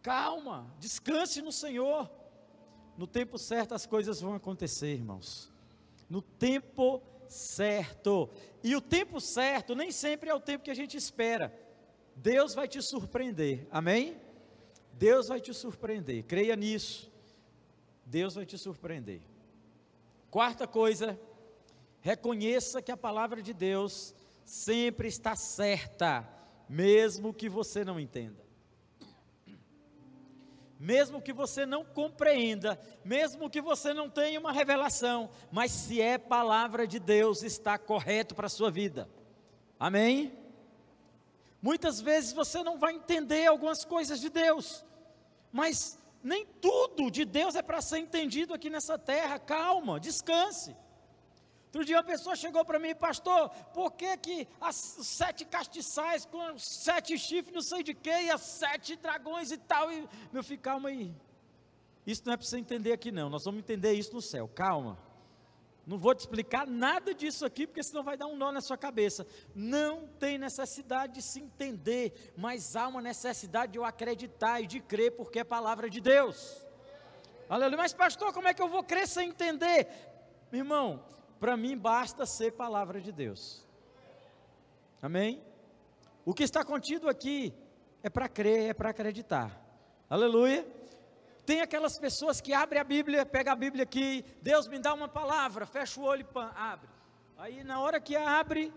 [0.01, 2.09] Calma, descanse no Senhor.
[2.97, 5.51] No tempo certo as coisas vão acontecer, irmãos.
[6.09, 8.31] No tempo certo.
[8.63, 11.53] E o tempo certo nem sempre é o tempo que a gente espera.
[12.15, 13.67] Deus vai te surpreender.
[13.71, 14.17] Amém?
[14.93, 16.25] Deus vai te surpreender.
[16.25, 17.11] Creia nisso.
[18.05, 19.21] Deus vai te surpreender.
[20.33, 21.21] Quarta coisa,
[22.01, 24.15] reconheça que a palavra de Deus
[24.47, 26.27] sempre está certa,
[26.67, 28.43] mesmo que você não entenda.
[30.81, 36.17] Mesmo que você não compreenda, mesmo que você não tenha uma revelação, mas se é
[36.17, 39.07] palavra de Deus, está correto para a sua vida.
[39.79, 40.33] Amém?
[41.61, 44.83] Muitas vezes você não vai entender algumas coisas de Deus,
[45.53, 49.39] mas nem tudo de Deus é para ser entendido aqui nessa terra.
[49.39, 50.77] Calma, descanse.
[51.67, 56.59] Outro dia uma pessoa chegou para mim, pastor, por que que as sete castiçais com
[56.59, 60.61] sete chifres, não sei de quê, e as sete dragões e tal, e, meu filho,
[60.61, 61.11] calma aí,
[62.07, 64.99] isso não é para você entender aqui não, nós vamos entender isso no céu, calma,
[65.87, 68.77] Não vou te explicar nada disso aqui, porque senão vai dar um nó na sua
[68.77, 69.27] cabeça.
[69.55, 74.81] Não tem necessidade de se entender, mas há uma necessidade de eu acreditar e de
[74.81, 76.65] crer, porque é palavra de Deus.
[77.49, 77.79] Aleluia.
[77.79, 79.89] Mas, pastor, como é que eu vou crer sem entender?
[80.53, 81.05] Irmão,
[81.41, 83.67] para mim basta ser palavra de Deus.
[85.01, 85.43] Amém?
[86.25, 87.53] O que está contido aqui
[88.05, 89.61] é para crer, é para acreditar.
[90.09, 90.65] Aleluia.
[91.45, 95.09] Tem aquelas pessoas que abrem a Bíblia, pega a Bíblia aqui, Deus me dá uma
[95.09, 96.89] palavra, fecha o olho e pã, abre.
[97.37, 98.73] Aí na hora que abre,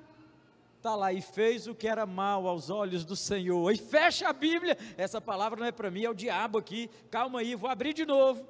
[0.77, 3.71] está lá, e fez o que era mal aos olhos do Senhor.
[3.71, 6.89] E fecha a Bíblia, essa palavra não é para mim, é o diabo aqui.
[7.11, 8.47] Calma aí, vou abrir de novo.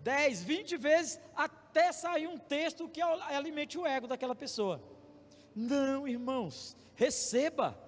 [0.00, 4.82] 10, 20 vezes, até sair um texto que alimente o ego daquela pessoa.
[5.54, 7.78] Não, irmãos, receba.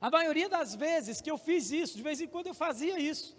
[0.00, 3.36] A maioria das vezes que eu fiz isso, de vez em quando eu fazia isso.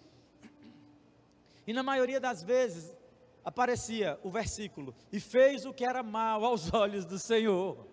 [1.65, 2.95] E na maioria das vezes
[3.43, 7.87] aparecia o versículo: E fez o que era mal aos olhos do Senhor.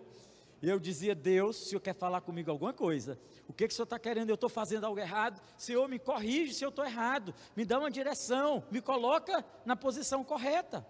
[0.61, 3.73] E eu dizia: Deus, se o Senhor quer falar comigo alguma coisa, o que, que
[3.73, 4.29] o Senhor está querendo?
[4.29, 5.41] Eu estou fazendo algo errado?
[5.57, 10.23] Senhor, me corrige se eu estou errado, me dá uma direção, me coloca na posição
[10.23, 10.85] correta.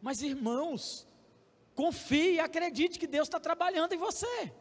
[0.00, 1.06] Mas irmãos,
[1.74, 4.52] confie e acredite que Deus está trabalhando em você.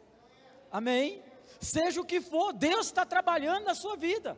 [0.71, 1.23] Amém?
[1.61, 4.37] Seja o que for, Deus está trabalhando na sua vida.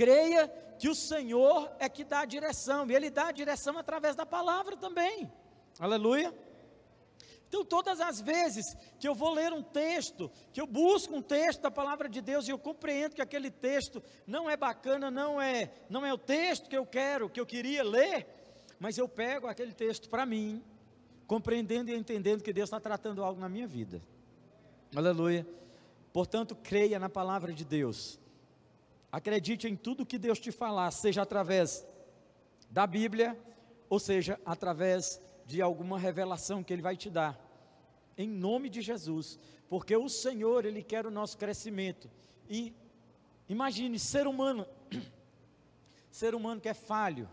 [0.00, 4.16] Creia que o Senhor é que dá a direção, e Ele dá a direção através
[4.16, 5.30] da palavra também.
[5.78, 6.34] Aleluia.
[7.46, 11.60] Então, todas as vezes que eu vou ler um texto, que eu busco um texto
[11.60, 15.70] da palavra de Deus e eu compreendo que aquele texto não é bacana, não é,
[15.90, 18.26] não é o texto que eu quero, que eu queria ler,
[18.78, 20.64] mas eu pego aquele texto para mim,
[21.26, 24.00] compreendendo e entendendo que Deus está tratando algo na minha vida.
[24.96, 25.46] Aleluia.
[26.10, 28.18] Portanto, creia na palavra de Deus.
[29.12, 31.86] Acredite em tudo que Deus te falar, seja através
[32.70, 33.38] da Bíblia,
[33.88, 37.38] ou seja, através de alguma revelação que Ele vai te dar.
[38.16, 42.10] Em nome de Jesus, porque o Senhor, Ele quer o nosso crescimento.
[42.48, 42.72] E
[43.48, 44.66] imagine, ser humano,
[46.10, 47.28] ser humano que é falho,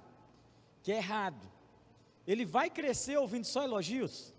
[0.81, 1.57] que é errado,
[2.27, 4.33] ele vai crescer ouvindo só elogios?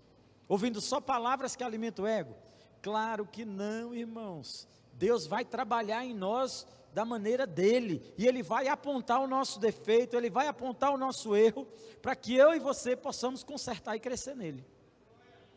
[0.47, 2.35] Ouvindo só palavras que alimentam o ego?
[2.83, 4.67] Claro que não, irmãos.
[4.93, 10.15] Deus vai trabalhar em nós da maneira dele, e ele vai apontar o nosso defeito,
[10.15, 11.67] ele vai apontar o nosso erro,
[12.01, 14.65] para que eu e você possamos consertar e crescer nele.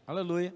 [0.07, 0.55] Aleluia.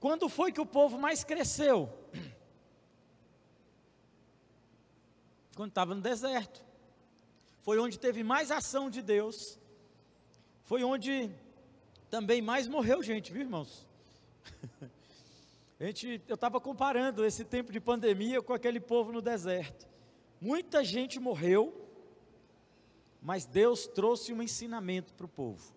[0.00, 1.88] Quando foi que o povo mais cresceu?
[5.54, 6.64] Quando estava no deserto.
[7.60, 9.58] Foi onde teve mais ação de Deus.
[10.64, 11.30] Foi onde
[12.10, 13.86] também mais morreu gente, viu irmãos?
[15.78, 19.91] gente, eu estava comparando esse tempo de pandemia com aquele povo no deserto.
[20.42, 21.88] Muita gente morreu,
[23.20, 25.72] mas Deus trouxe um ensinamento para o povo.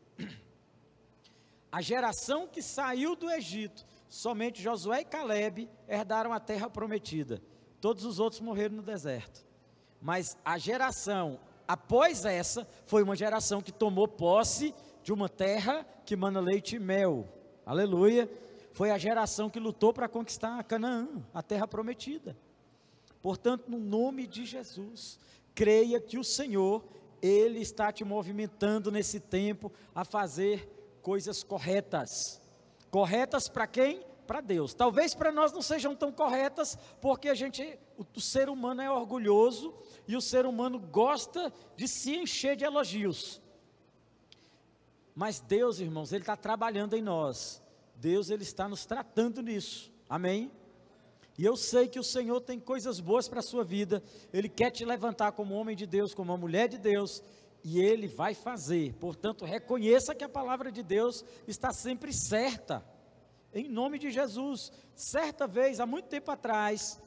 [1.71, 7.39] A geração que saiu do Egito, somente Josué e Caleb herdaram a terra prometida.
[7.80, 9.45] Todos os outros morreram no deserto.
[10.01, 14.73] Mas a geração após essa foi uma geração que tomou posse
[15.04, 17.30] de uma terra que mana leite e mel.
[17.63, 18.28] Aleluia.
[18.71, 22.36] Foi a geração que lutou para conquistar a Canaã, a terra prometida.
[23.25, 25.19] Portanto, no nome de Jesus,
[25.55, 26.85] creia que o Senhor,
[27.19, 30.69] Ele está te movimentando nesse tempo a fazer
[31.01, 32.39] coisas corretas.
[32.91, 34.05] Corretas para quem?
[34.27, 34.75] Para Deus.
[34.75, 38.91] Talvez para nós não sejam tão corretas, porque a gente, o, o ser humano é
[38.91, 39.73] orgulhoso
[40.07, 43.41] e o ser humano gosta de se encher de elogios.
[45.15, 47.59] Mas Deus, irmãos, Ele está trabalhando em nós.
[47.95, 49.91] Deus, Ele está nos tratando nisso.
[50.07, 50.51] Amém?
[51.38, 54.02] E eu sei que o Senhor tem coisas boas para a sua vida.
[54.32, 57.21] Ele quer te levantar como homem de Deus, como uma mulher de Deus,
[57.63, 58.93] e ele vai fazer.
[58.93, 62.86] Portanto, reconheça que a palavra de Deus está sempre certa.
[63.54, 64.71] Em nome de Jesus.
[64.95, 67.02] Certa vez, há muito tempo atrás,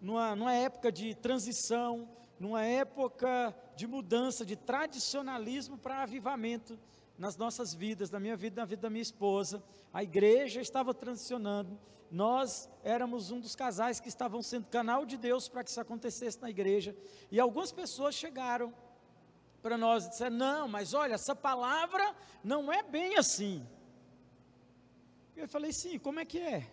[0.00, 2.08] numa, numa época de transição,
[2.40, 6.78] numa época de mudança, de tradicionalismo para avivamento
[7.18, 11.78] nas nossas vidas, na minha vida, na vida da minha esposa, a igreja estava transicionando
[12.10, 16.40] nós éramos um dos casais que estavam sendo canal de Deus para que isso acontecesse
[16.40, 16.96] na igreja.
[17.30, 18.72] E algumas pessoas chegaram
[19.62, 23.66] para nós e disseram: Não, mas olha, essa palavra não é bem assim.
[25.36, 26.70] Eu falei: Sim, como é que é?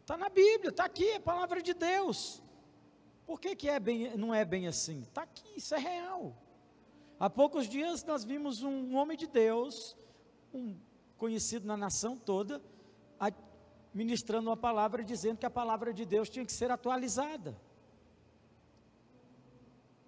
[0.00, 2.42] Está na Bíblia, está aqui, é a palavra de Deus.
[3.26, 5.02] Por que, que é bem, não é bem assim?
[5.02, 6.34] Está aqui, isso é real.
[7.20, 9.94] Há poucos dias nós vimos um homem de Deus,
[10.54, 10.74] um
[11.18, 12.62] conhecido na nação toda,
[13.92, 17.60] ministrando uma palavra dizendo que a palavra de Deus tinha que ser atualizada.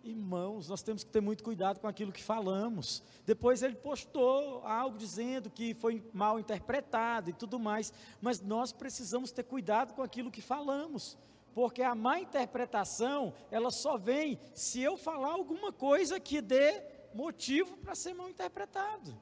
[0.02, 3.02] Irmãos, nós temos que ter muito cuidado com aquilo que falamos.
[3.26, 9.30] Depois ele postou algo dizendo que foi mal interpretado e tudo mais, mas nós precisamos
[9.30, 11.18] ter cuidado com aquilo que falamos,
[11.54, 17.76] porque a má interpretação, ela só vem se eu falar alguma coisa que dê motivo
[17.78, 19.16] para ser mal interpretado.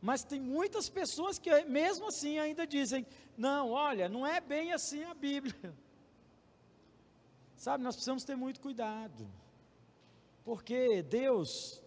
[0.00, 3.06] Mas tem muitas pessoas que mesmo assim ainda dizem:
[3.36, 5.54] "Não, olha, não é bem assim a Bíblia".
[7.56, 9.26] Sabe, nós precisamos ter muito cuidado.
[10.44, 11.82] Porque Deus,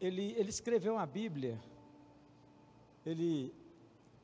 [0.00, 1.60] Ele, ele escreveu a Bíblia,
[3.04, 3.54] ele,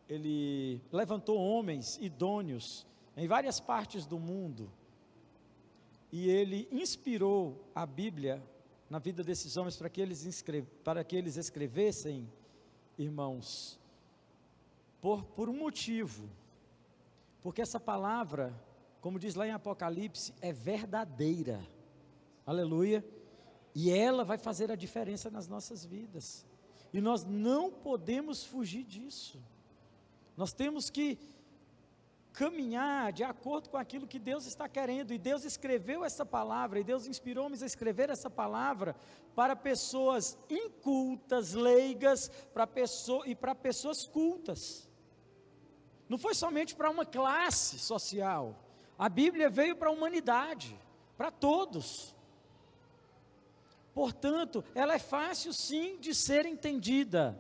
[0.09, 4.71] ele levantou homens idôneos em várias partes do mundo,
[6.11, 8.43] e Ele inspirou a Bíblia
[8.89, 10.45] na vida desses homens para que eles,
[10.83, 12.31] para que eles escrevessem,
[12.97, 13.79] irmãos,
[15.01, 16.29] por, por um motivo,
[17.41, 18.55] porque essa palavra
[19.01, 21.67] como diz lá em Apocalipse, é verdadeira.
[22.45, 23.05] Aleluia.
[23.75, 26.45] E ela vai fazer a diferença nas nossas vidas.
[26.93, 29.41] E nós não podemos fugir disso.
[30.37, 31.19] Nós temos que
[32.33, 35.13] caminhar de acordo com aquilo que Deus está querendo.
[35.13, 38.95] E Deus escreveu essa palavra, e Deus inspirou homens a escrever essa palavra
[39.35, 44.89] para pessoas incultas, leigas, para pessoa, e para pessoas cultas.
[46.09, 48.57] Não foi somente para uma classe social.
[48.99, 50.79] A Bíblia veio para a humanidade,
[51.17, 52.17] para todos.
[53.93, 57.39] Portanto, ela é fácil sim de ser entendida.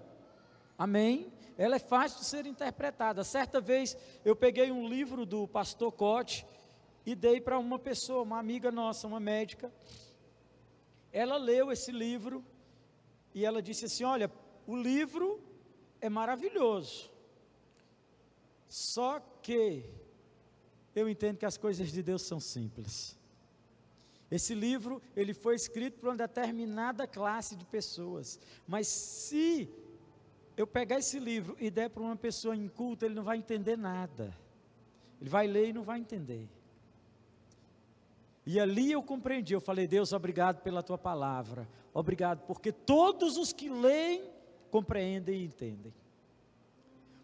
[0.76, 1.32] Amém?
[1.58, 3.24] Ela é fácil de ser interpretada.
[3.24, 6.46] Certa vez eu peguei um livro do pastor Cote
[7.04, 9.72] e dei para uma pessoa, uma amiga nossa, uma médica.
[11.12, 12.44] Ela leu esse livro
[13.34, 14.30] e ela disse assim: Olha,
[14.68, 15.42] o livro
[16.00, 17.10] é maravilhoso.
[18.68, 19.84] Só que
[20.94, 23.18] eu entendo que as coisas de Deus são simples.
[24.30, 29.68] Esse livro, ele foi escrito para uma determinada classe de pessoas, mas se
[30.58, 34.36] eu pegar esse livro e der para uma pessoa inculta, ele não vai entender nada.
[35.20, 36.48] Ele vai ler e não vai entender.
[38.44, 41.68] E ali eu compreendi, eu falei, Deus, obrigado pela tua palavra.
[41.94, 44.28] Obrigado, porque todos os que leem
[44.68, 45.94] compreendem e entendem.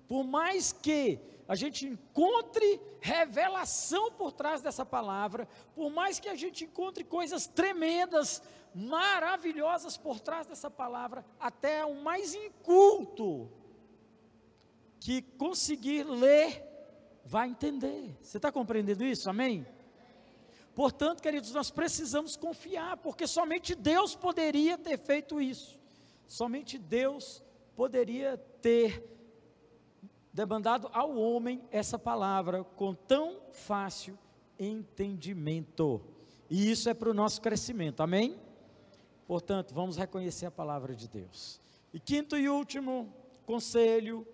[0.07, 6.35] Por mais que a gente encontre revelação por trás dessa palavra, por mais que a
[6.35, 8.43] gente encontre coisas tremendas,
[8.75, 13.51] maravilhosas por trás dessa palavra, até o mais inculto
[14.99, 16.65] que conseguir ler
[17.25, 18.17] vai entender.
[18.23, 19.29] Você está compreendendo isso?
[19.29, 19.67] Amém?
[20.75, 25.79] Portanto, queridos, nós precisamos confiar, porque somente Deus poderia ter feito isso.
[26.27, 27.43] Somente Deus
[27.77, 29.14] poderia ter
[30.35, 34.19] demandado ao homem essa palavra com tão fácil
[34.59, 36.01] entendimento.
[36.51, 38.37] E isso é para o nosso crescimento, amém?
[39.29, 41.61] Portanto, vamos reconhecer a palavra de Deus.
[41.93, 43.15] E quinto e último
[43.47, 44.27] conselho: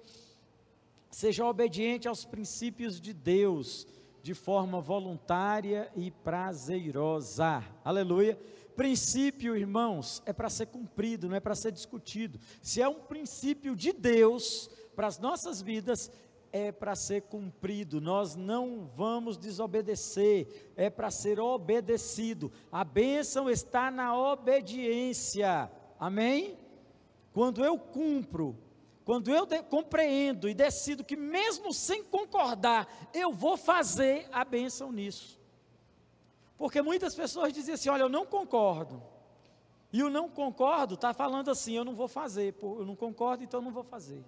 [1.10, 3.86] seja obediente aos princípios de Deus
[4.22, 7.62] de forma voluntária e prazerosa.
[7.84, 8.38] Aleluia.
[8.74, 12.40] Princípio, irmãos, é para ser cumprido, não é para ser discutido.
[12.62, 16.12] Se é um princípio de Deus, para as nossas vidas
[16.52, 22.52] é para ser cumprido, nós não vamos desobedecer, é para ser obedecido.
[22.70, 26.58] A bênção está na obediência, amém?
[27.32, 28.54] Quando eu cumpro,
[29.02, 35.40] quando eu compreendo e decido que, mesmo sem concordar, eu vou fazer a bênção nisso.
[36.58, 39.02] Porque muitas pessoas dizem assim: olha, eu não concordo.
[39.90, 43.60] E o não concordo está falando assim: eu não vou fazer, eu não concordo, então
[43.60, 44.22] eu não vou fazer.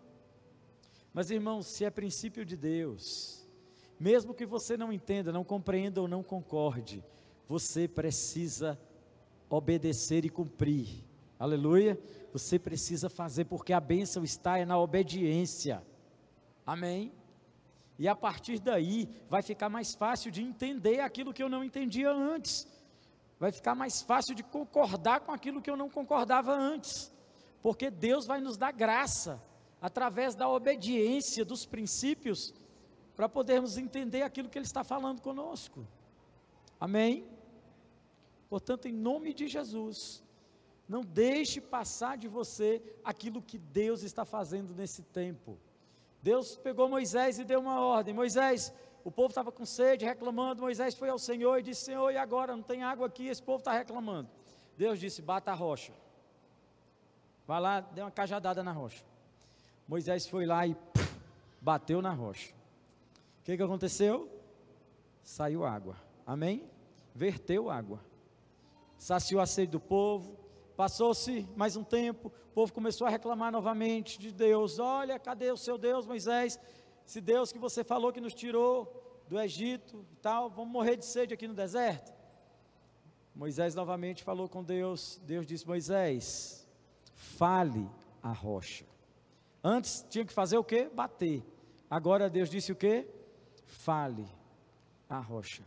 [1.12, 3.46] Mas irmãos, se é princípio de Deus,
[4.00, 7.04] mesmo que você não entenda, não compreenda ou não concorde,
[7.46, 8.80] você precisa
[9.50, 11.04] obedecer e cumprir.
[11.38, 12.00] Aleluia?
[12.32, 15.82] Você precisa fazer porque a bênção está é na obediência.
[16.64, 17.12] Amém?
[17.98, 22.10] E a partir daí vai ficar mais fácil de entender aquilo que eu não entendia
[22.10, 22.66] antes.
[23.38, 27.12] Vai ficar mais fácil de concordar com aquilo que eu não concordava antes.
[27.62, 29.40] Porque Deus vai nos dar graça
[29.82, 32.54] através da obediência dos princípios,
[33.16, 35.84] para podermos entender aquilo que Ele está falando conosco.
[36.78, 37.26] Amém?
[38.48, 40.22] Portanto, em nome de Jesus,
[40.88, 45.58] não deixe passar de você aquilo que Deus está fazendo nesse tempo.
[46.22, 48.72] Deus pegou Moisés e deu uma ordem: Moisés,
[49.02, 50.62] o povo estava com sede, reclamando.
[50.62, 52.54] Moisés foi ao Senhor e disse: Senhor, e agora?
[52.54, 54.30] Não tem água aqui, esse povo está reclamando.
[54.76, 55.92] Deus disse: Bata a rocha.
[57.46, 59.11] Vai lá, dê uma cajadada na rocha.
[59.86, 61.16] Moisés foi lá e puf,
[61.60, 62.52] bateu na rocha.
[63.40, 64.30] O que, que aconteceu?
[65.22, 65.96] Saiu água.
[66.26, 66.68] Amém?
[67.14, 68.00] Verteu água.
[68.96, 70.38] saciou a sede do povo.
[70.76, 75.56] Passou-se mais um tempo, o povo começou a reclamar novamente de Deus: Olha, cadê o
[75.56, 76.58] seu Deus, Moisés?
[77.06, 81.04] Esse Deus que você falou que nos tirou do Egito e tal, vamos morrer de
[81.04, 82.12] sede aqui no deserto?
[83.34, 85.20] Moisés novamente falou com Deus.
[85.24, 86.68] Deus disse: Moisés,
[87.14, 87.88] fale
[88.22, 88.91] a rocha.
[89.62, 90.88] Antes tinha que fazer o que?
[90.88, 91.44] Bater.
[91.88, 93.06] Agora Deus disse o que?
[93.64, 94.26] Fale
[95.08, 95.62] a rocha.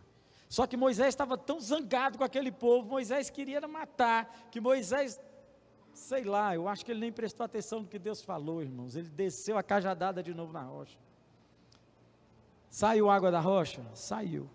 [0.50, 5.20] Só que Moisés estava tão zangado com aquele povo, Moisés queria matar, que Moisés,
[5.94, 8.96] sei lá, eu acho que ele nem prestou atenção no que Deus falou, irmãos.
[8.96, 10.98] Ele desceu a cajadada de novo na rocha.
[12.70, 13.86] Saiu água da rocha?
[13.94, 14.50] Saiu.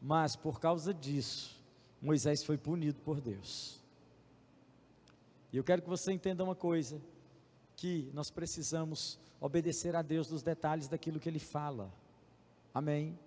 [0.00, 1.62] Mas por causa disso,
[2.00, 3.80] Moisés foi punido por Deus.
[5.52, 7.00] E eu quero que você entenda uma coisa:
[7.82, 11.92] que nós precisamos obedecer a Deus nos detalhes daquilo que Ele fala.
[12.72, 13.18] Amém?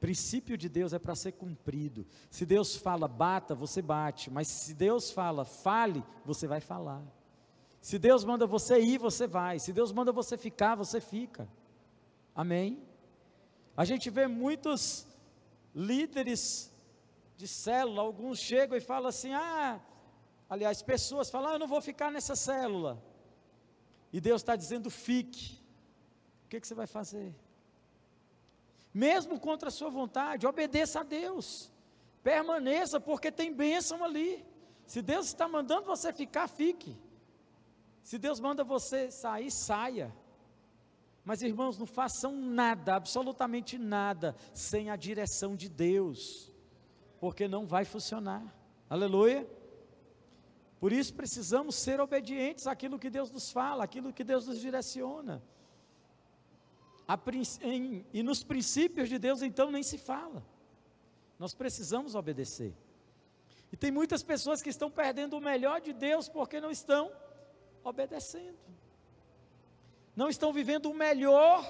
[0.00, 2.04] Princípio de Deus é para ser cumprido.
[2.28, 4.28] Se Deus fala bata, você bate.
[4.28, 7.00] Mas se Deus fala fale, você vai falar.
[7.80, 9.60] Se Deus manda você ir, você vai.
[9.60, 11.48] Se Deus manda você ficar, você fica.
[12.34, 12.82] Amém?
[13.76, 15.06] A gente vê muitos
[15.72, 16.72] líderes
[17.36, 19.80] de célula, alguns chegam e falam assim: ah,
[20.50, 23.00] aliás, pessoas falam, ah, eu não vou ficar nessa célula.
[24.16, 25.46] E Deus está dizendo: fique.
[26.44, 27.34] O que, que você vai fazer?
[28.96, 31.70] mesmo contra a sua vontade, obedeça a Deus,
[32.22, 34.42] permaneça, porque tem bênção ali.
[34.86, 36.96] Se Deus está mandando você ficar, fique.
[38.02, 40.10] Se Deus manda você sair, saia.
[41.22, 46.50] Mas irmãos, não façam nada, absolutamente nada, sem a direção de Deus,
[47.20, 48.42] porque não vai funcionar.
[48.88, 49.46] Aleluia.
[50.86, 55.42] Por isso precisamos ser obedientes àquilo que Deus nos fala, àquilo que Deus nos direciona
[57.60, 60.46] em, e nos princípios de Deus, então, nem se fala.
[61.40, 62.72] Nós precisamos obedecer.
[63.72, 67.10] E tem muitas pessoas que estão perdendo o melhor de Deus porque não estão
[67.82, 68.56] obedecendo.
[70.14, 71.64] Não estão vivendo o melhor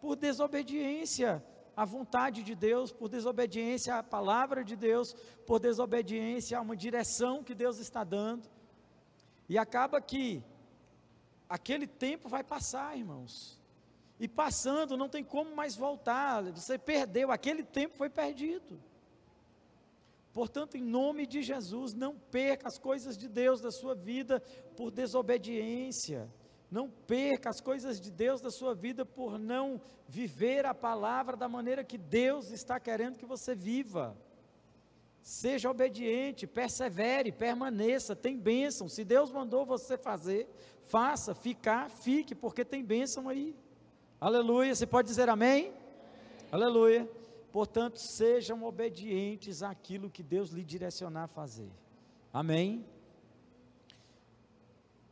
[0.00, 1.44] por desobediência
[1.76, 5.14] à vontade de Deus, por desobediência à palavra de Deus,
[5.46, 8.48] por desobediência a uma direção que Deus está dando.
[9.48, 10.42] E acaba que
[11.48, 13.60] aquele tempo vai passar, irmãos.
[14.18, 16.42] E passando, não tem como mais voltar.
[16.52, 18.80] Você perdeu, aquele tempo foi perdido.
[20.32, 24.40] Portanto, em nome de Jesus, não perca as coisas de Deus da sua vida
[24.76, 26.28] por desobediência.
[26.74, 31.48] Não perca as coisas de Deus da sua vida por não viver a palavra da
[31.48, 34.16] maneira que Deus está querendo que você viva.
[35.22, 38.88] Seja obediente, persevere, permaneça, tem bênção.
[38.88, 40.48] Se Deus mandou você fazer,
[40.88, 43.54] faça, ficar, fique, porque tem bênção aí.
[44.20, 44.74] Aleluia.
[44.74, 45.72] Você pode dizer amém?
[46.50, 47.08] Aleluia.
[47.52, 51.70] Portanto, sejam obedientes àquilo que Deus lhe direcionar a fazer.
[52.32, 52.84] Amém?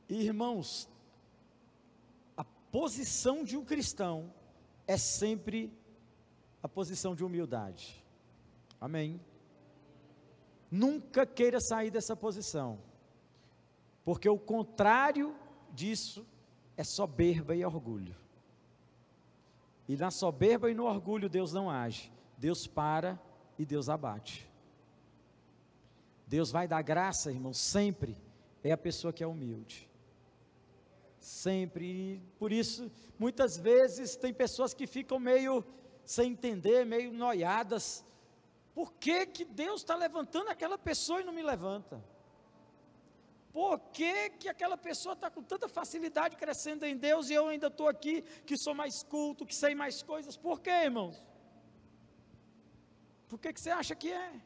[0.08, 0.90] Irmãos,
[2.72, 4.32] posição de um cristão
[4.86, 5.70] é sempre
[6.62, 8.02] a posição de humildade.
[8.80, 9.20] Amém?
[10.70, 12.80] Nunca queira sair dessa posição,
[14.04, 15.36] porque o contrário
[15.70, 16.26] disso
[16.76, 18.16] é soberba e orgulho.
[19.86, 22.10] E na soberba e no orgulho Deus não age.
[22.38, 23.20] Deus para
[23.58, 24.50] e Deus abate.
[26.26, 28.16] Deus vai dar graça, irmão, sempre
[28.64, 29.91] é a pessoa que é humilde.
[31.22, 31.84] Sempre.
[31.84, 35.64] E por isso, muitas vezes tem pessoas que ficam meio
[36.04, 38.04] sem entender, meio noiadas.
[38.74, 42.02] Por que, que Deus está levantando aquela pessoa e não me levanta?
[43.52, 47.68] Por que, que aquela pessoa está com tanta facilidade crescendo em Deus e eu ainda
[47.68, 50.36] estou aqui, que sou mais culto, que sei mais coisas?
[50.36, 51.22] Por que, irmãos?
[53.28, 54.40] Por que, que você acha que é?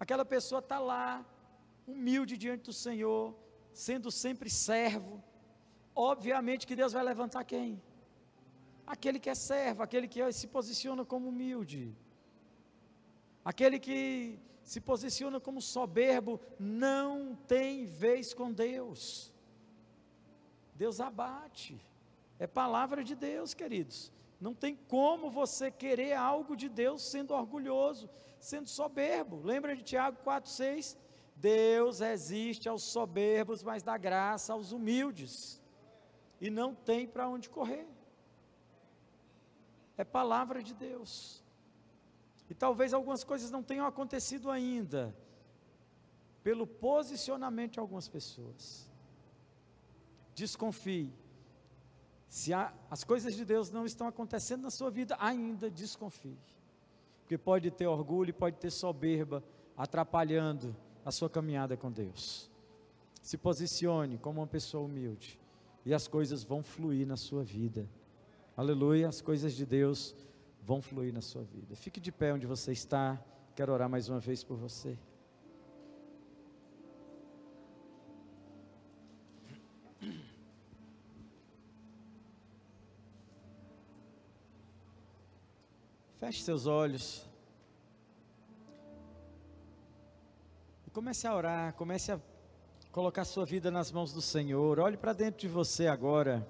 [0.00, 1.24] Aquela pessoa está lá,
[1.86, 3.43] humilde diante do Senhor,
[3.74, 5.22] sendo sempre servo.
[5.94, 7.82] Obviamente que Deus vai levantar quem?
[8.86, 11.94] Aquele que é servo, aquele que se posiciona como humilde.
[13.44, 19.32] Aquele que se posiciona como soberbo, não tem vez com Deus.
[20.74, 21.78] Deus abate.
[22.38, 24.12] É palavra de Deus, queridos.
[24.40, 28.08] Não tem como você querer algo de Deus sendo orgulhoso,
[28.40, 29.40] sendo soberbo.
[29.42, 30.96] Lembra de Tiago 4,6?
[31.36, 35.60] Deus resiste aos soberbos, mas dá graça aos humildes.
[36.40, 37.86] E não tem para onde correr.
[39.96, 41.42] É palavra de Deus.
[42.48, 45.14] E talvez algumas coisas não tenham acontecido ainda,
[46.42, 48.90] pelo posicionamento de algumas pessoas.
[50.34, 51.12] Desconfie.
[52.28, 52.52] Se
[52.90, 56.38] as coisas de Deus não estão acontecendo na sua vida, ainda desconfie.
[57.20, 59.42] Porque pode ter orgulho pode ter soberba
[59.76, 62.50] atrapalhando a sua caminhada com Deus.
[63.22, 65.38] Se posicione como uma pessoa humilde
[65.84, 67.88] e as coisas vão fluir na sua vida.
[68.56, 70.14] Aleluia, as coisas de Deus
[70.62, 71.76] vão fluir na sua vida.
[71.76, 73.22] Fique de pé onde você está.
[73.54, 74.98] Quero orar mais uma vez por você.
[86.18, 87.28] Feche seus olhos.
[90.94, 92.20] Comece a orar, comece a
[92.92, 94.78] colocar sua vida nas mãos do Senhor.
[94.78, 96.46] Olhe para dentro de você agora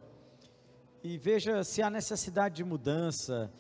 [1.02, 3.50] e veja se há necessidade de mudança.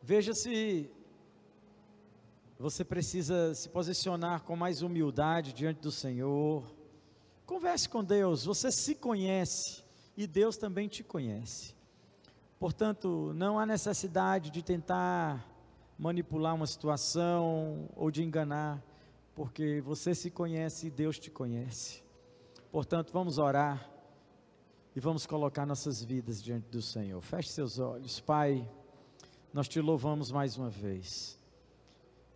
[0.00, 0.88] Veja se
[2.60, 6.62] você precisa se posicionar com mais humildade diante do Senhor.
[7.44, 9.82] Converse com Deus, você se conhece
[10.16, 11.74] e Deus também te conhece.
[12.56, 15.44] Portanto, não há necessidade de tentar
[15.98, 18.80] manipular uma situação ou de enganar,
[19.40, 22.02] porque você se conhece e Deus te conhece.
[22.70, 23.90] Portanto, vamos orar
[24.94, 27.22] e vamos colocar nossas vidas diante do Senhor.
[27.22, 28.70] Feche seus olhos, Pai.
[29.50, 31.40] Nós te louvamos mais uma vez.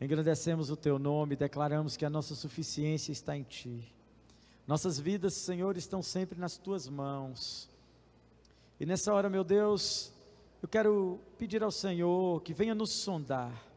[0.01, 3.95] Engrandecemos o teu nome, declaramos que a nossa suficiência está em ti.
[4.67, 7.69] Nossas vidas, Senhor, estão sempre nas tuas mãos.
[8.81, 10.11] E nessa hora, meu Deus,
[10.63, 13.74] eu quero pedir ao Senhor que venha nos sondar.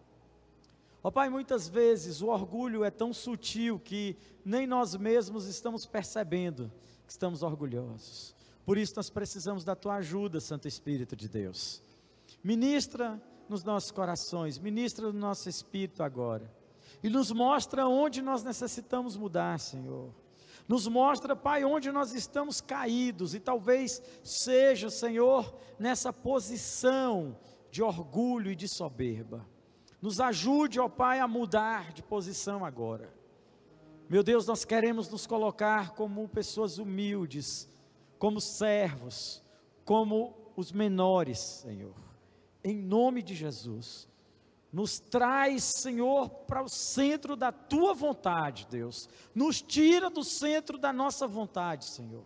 [1.07, 6.69] Ó Pai, muitas vezes o orgulho é tão sutil que nem nós mesmos estamos percebendo
[7.05, 8.35] que estamos orgulhosos.
[8.65, 11.81] Por isso nós precisamos da tua ajuda, Santo Espírito de Deus.
[12.43, 16.53] Ministra nos nossos corações, ministra no nosso espírito agora.
[17.01, 20.13] E nos mostra onde nós necessitamos mudar, Senhor.
[20.67, 27.39] Nos mostra, Pai, onde nós estamos caídos e talvez seja, Senhor, nessa posição
[27.71, 29.47] de orgulho e de soberba.
[30.01, 33.11] Nos ajude, ó Pai, a mudar de posição agora.
[34.09, 37.67] Meu Deus, nós queremos nos colocar como pessoas humildes,
[38.17, 39.43] como servos,
[39.83, 41.95] como os menores, Senhor.
[42.63, 44.07] Em nome de Jesus.
[44.71, 49.09] Nos traz, Senhor, para o centro da tua vontade, Deus.
[49.33, 52.23] Nos tira do centro da nossa vontade, Senhor.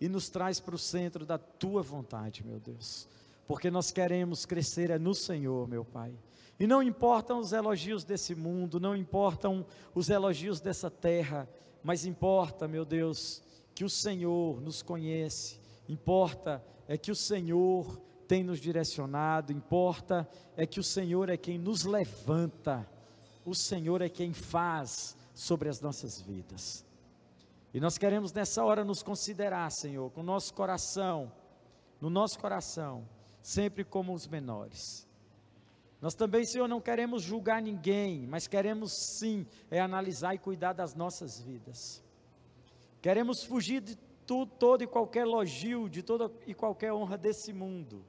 [0.00, 3.08] E nos traz para o centro da tua vontade, meu Deus.
[3.46, 6.14] Porque nós queremos crescer é no Senhor, meu Pai.
[6.60, 11.48] E não importam os elogios desse mundo, não importam os elogios dessa terra,
[11.82, 13.42] mas importa, meu Deus,
[13.74, 15.58] que o Senhor nos conhece.
[15.88, 17.98] Importa é que o Senhor
[18.28, 22.86] tem nos direcionado, importa é que o Senhor é quem nos levanta,
[23.46, 26.84] o Senhor é quem faz sobre as nossas vidas.
[27.72, 31.32] E nós queremos nessa hora nos considerar, Senhor, com o nosso coração,
[31.98, 33.08] no nosso coração,
[33.40, 35.08] sempre como os menores.
[36.00, 40.94] Nós também, Senhor, não queremos julgar ninguém, mas queremos sim é analisar e cuidar das
[40.94, 42.02] nossas vidas.
[43.02, 43.96] Queremos fugir de
[44.26, 48.04] tudo, todo e qualquer elogio, de toda e qualquer honra desse mundo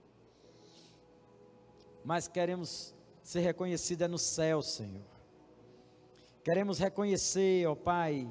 [2.04, 5.06] mas queremos ser reconhecidos é no céu, Senhor.
[6.44, 8.28] Queremos reconhecer, ó Pai,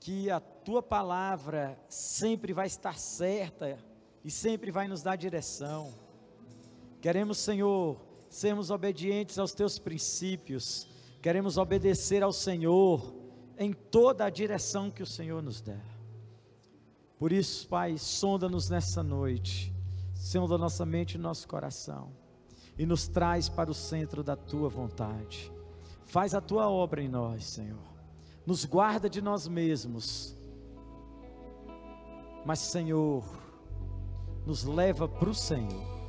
[0.00, 3.78] que a tua palavra sempre vai estar certa
[4.24, 5.94] e sempre vai nos dar direção.
[7.00, 8.00] Queremos, Senhor,
[8.30, 10.86] sermos obedientes aos teus princípios.
[11.20, 13.14] Queremos obedecer ao Senhor
[13.58, 15.84] em toda a direção que o Senhor nos der.
[17.18, 19.74] Por isso, Pai, sonda-nos nessa noite,
[20.14, 22.18] sonda nossa mente e nosso coração
[22.78, 25.52] e nos traz para o centro da tua vontade.
[26.06, 27.78] Faz a tua obra em nós, Senhor.
[28.46, 30.34] Nos guarda de nós mesmos.
[32.46, 33.22] Mas, Senhor,
[34.46, 35.99] nos leva para o Senhor.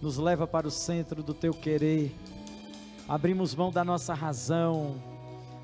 [0.00, 2.14] Nos leva para o centro do teu querer.
[3.08, 4.96] Abrimos mão da nossa razão.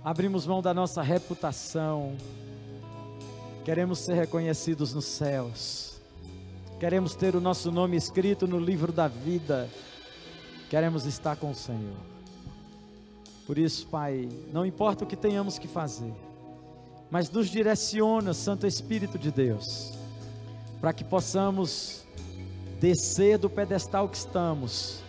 [0.04, 2.16] Abrimos mão da nossa reputação.
[3.64, 5.94] Queremos ser reconhecidos nos céus
[6.78, 9.70] Queremos ter o nosso nome escrito no livro da vida.
[10.68, 11.96] Queremos estar com o Senhor.
[13.46, 16.12] Por isso, Pai, não importa o que tenhamos que fazer,
[17.10, 19.92] mas nos direciona, Santo Espírito de Deus,
[20.78, 22.03] para que possamos
[22.84, 25.00] descer do pedestal que estamos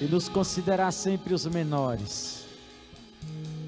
[0.00, 2.44] e nos considerar sempre os menores,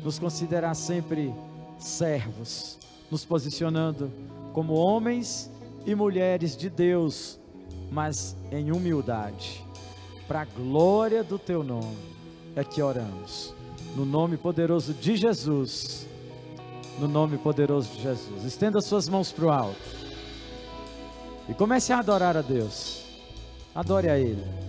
[0.02, 1.32] nos considerar sempre
[1.78, 2.76] servos,
[3.08, 4.10] nos posicionando
[4.52, 5.48] como homens
[5.86, 7.38] e mulheres de Deus,
[7.92, 9.64] mas em humildade,
[10.26, 11.96] para a glória do teu nome,
[12.56, 13.54] é que oramos.
[13.94, 16.08] No nome poderoso de Jesus.
[16.98, 18.44] No nome poderoso de Jesus.
[18.44, 19.97] Estenda suas mãos para o alto.
[21.48, 23.04] E comece a adorar a Deus.
[23.74, 24.67] Adore a Ele.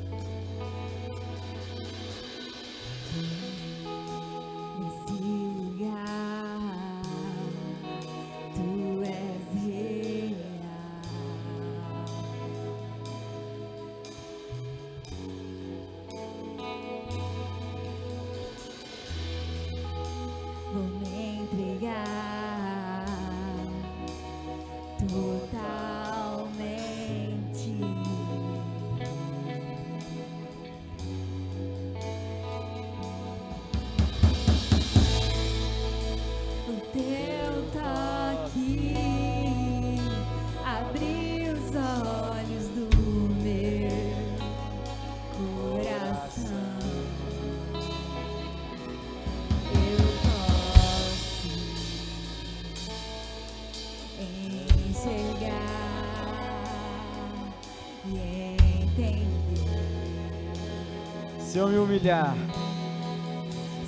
[61.59, 62.33] Eu me humilhar,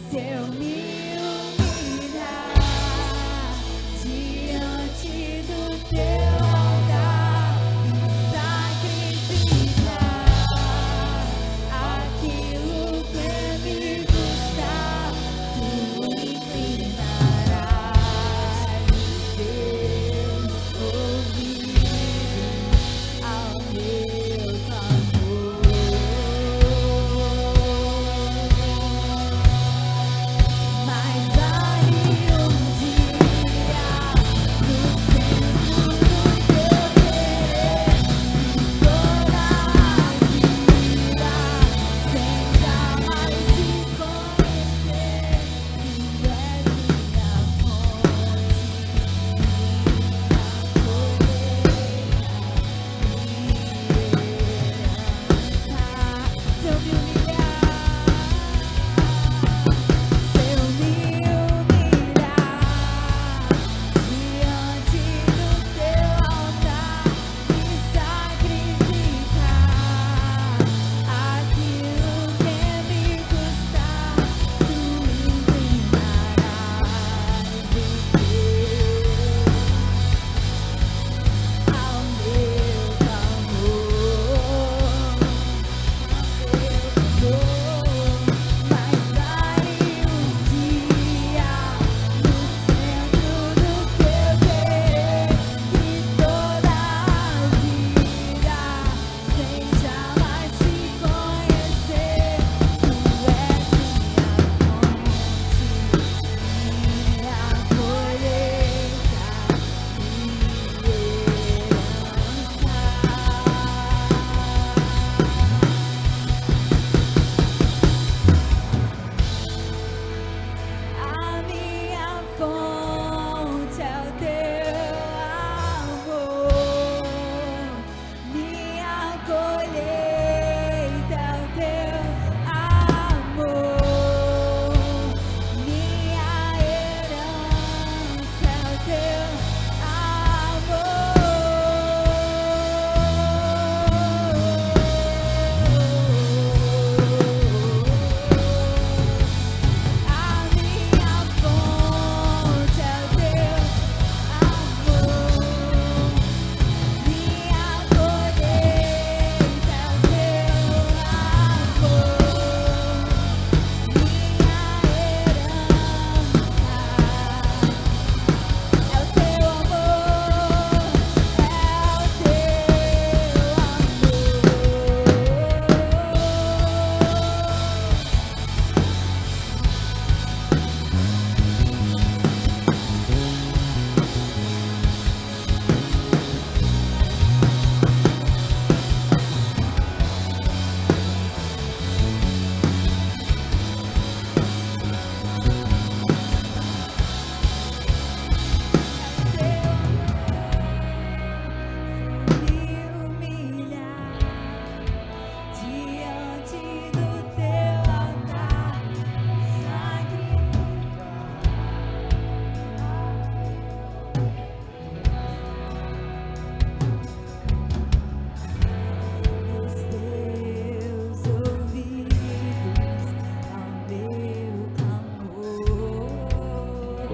[0.09, 0.40] Se eu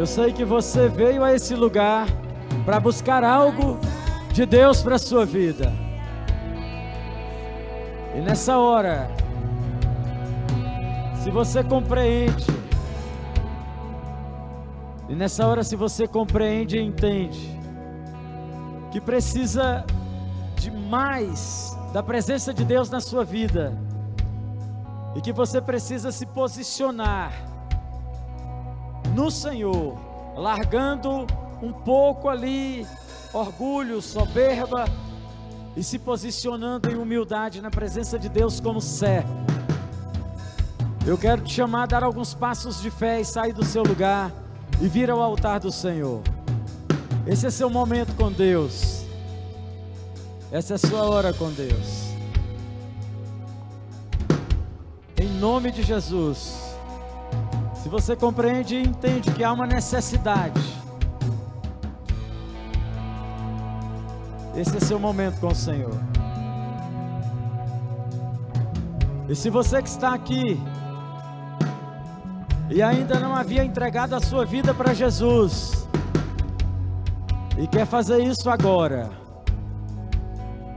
[0.07, 2.07] eu sei que você veio a esse lugar
[2.63, 3.77] para buscar algo
[4.31, 5.69] de Deus para a sua vida.
[8.15, 9.11] E nessa hora,
[11.21, 12.47] se você compreende,
[15.09, 17.59] e nessa hora, se você compreende e entende,
[18.89, 19.85] que precisa
[20.55, 23.77] de mais da presença de Deus na sua vida,
[25.17, 27.56] e que você precisa se posicionar
[29.17, 29.97] no Senhor,
[30.35, 31.25] largando
[31.59, 32.85] um pouco ali
[33.33, 34.85] orgulho, soberba
[35.75, 39.33] e se posicionando em humildade na presença de Deus como servo.
[41.03, 44.31] Eu quero te chamar a dar alguns passos de fé e sair do seu lugar
[44.79, 46.21] e vir ao altar do Senhor.
[47.25, 49.03] Esse é seu momento com Deus.
[50.51, 52.11] Essa é sua hora com Deus.
[55.19, 56.66] Em nome de Jesus.
[57.87, 60.59] Se você compreende e entende que há uma necessidade,
[64.57, 65.97] esse é seu momento com o Senhor.
[69.29, 70.61] E se você que está aqui
[72.69, 75.87] e ainda não havia entregado a sua vida para Jesus
[77.57, 79.09] e quer fazer isso agora,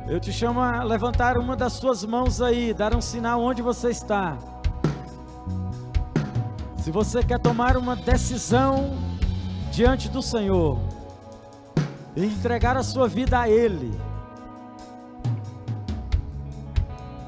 [0.07, 3.91] eu te chamo a levantar uma das suas mãos aí, dar um sinal onde você
[3.91, 4.50] está.
[6.81, 8.97] Se você quer tomar uma decisão
[9.71, 10.79] diante do Senhor
[12.17, 13.93] e entregar a sua vida a Ele,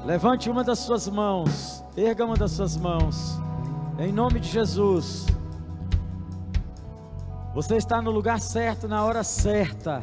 [0.03, 3.39] levante uma das suas mãos, erga uma das suas mãos,
[3.99, 5.27] em nome de Jesus.
[7.53, 10.01] Você está no lugar certo, na hora certa.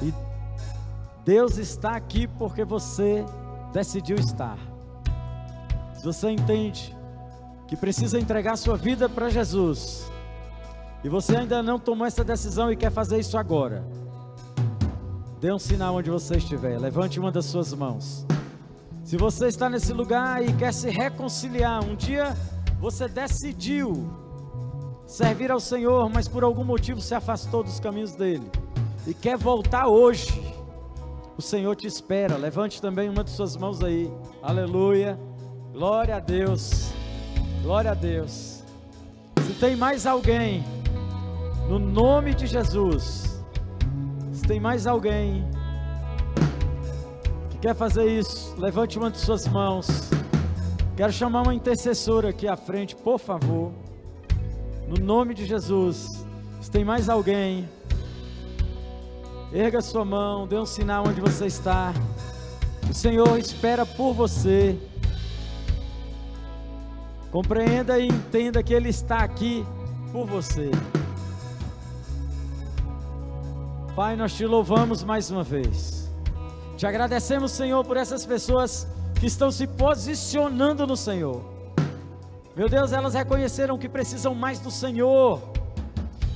[0.00, 0.14] E
[1.24, 3.24] Deus está aqui porque você
[3.72, 4.56] decidiu estar.
[5.92, 6.95] Se você entende
[7.66, 10.10] que precisa entregar sua vida para Jesus,
[11.02, 13.84] e você ainda não tomou essa decisão e quer fazer isso agora,
[15.40, 18.26] dê um sinal onde você estiver, levante uma das suas mãos.
[19.04, 22.36] Se você está nesse lugar e quer se reconciliar, um dia
[22.80, 24.10] você decidiu
[25.06, 28.50] servir ao Senhor, mas por algum motivo se afastou dos caminhos dele
[29.06, 30.42] e quer voltar hoje,
[31.38, 32.36] o Senhor te espera.
[32.36, 34.12] Levante também uma de suas mãos aí.
[34.42, 35.18] Aleluia.
[35.72, 36.95] Glória a Deus.
[37.66, 38.62] Glória a Deus.
[39.44, 40.62] Se tem mais alguém,
[41.68, 43.42] no nome de Jesus,
[44.32, 45.44] se tem mais alguém
[47.50, 49.88] que quer fazer isso, levante uma de suas mãos.
[50.96, 53.72] Quero chamar uma intercessora aqui à frente, por favor.
[54.86, 56.24] No nome de Jesus.
[56.60, 57.68] Se tem mais alguém,
[59.52, 61.92] erga sua mão, dê um sinal onde você está.
[62.88, 64.78] O Senhor espera por você.
[67.36, 69.62] Compreenda e entenda que Ele está aqui
[70.10, 70.70] por você.
[73.94, 76.10] Pai, nós te louvamos mais uma vez.
[76.78, 78.88] Te agradecemos, Senhor, por essas pessoas
[79.20, 81.44] que estão se posicionando no Senhor.
[82.56, 85.42] Meu Deus, elas reconheceram que precisam mais do Senhor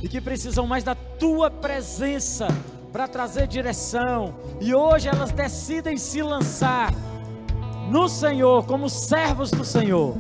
[0.03, 2.47] e que precisam mais da tua presença
[2.93, 4.35] para trazer direção.
[4.61, 6.93] E hoje elas decidem se lançar
[7.91, 10.15] no Senhor, como servos do Senhor.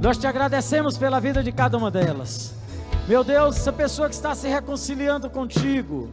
[0.00, 2.52] Nós te agradecemos pela vida de cada uma delas.
[3.08, 6.10] Meu Deus, essa pessoa que está se reconciliando contigo,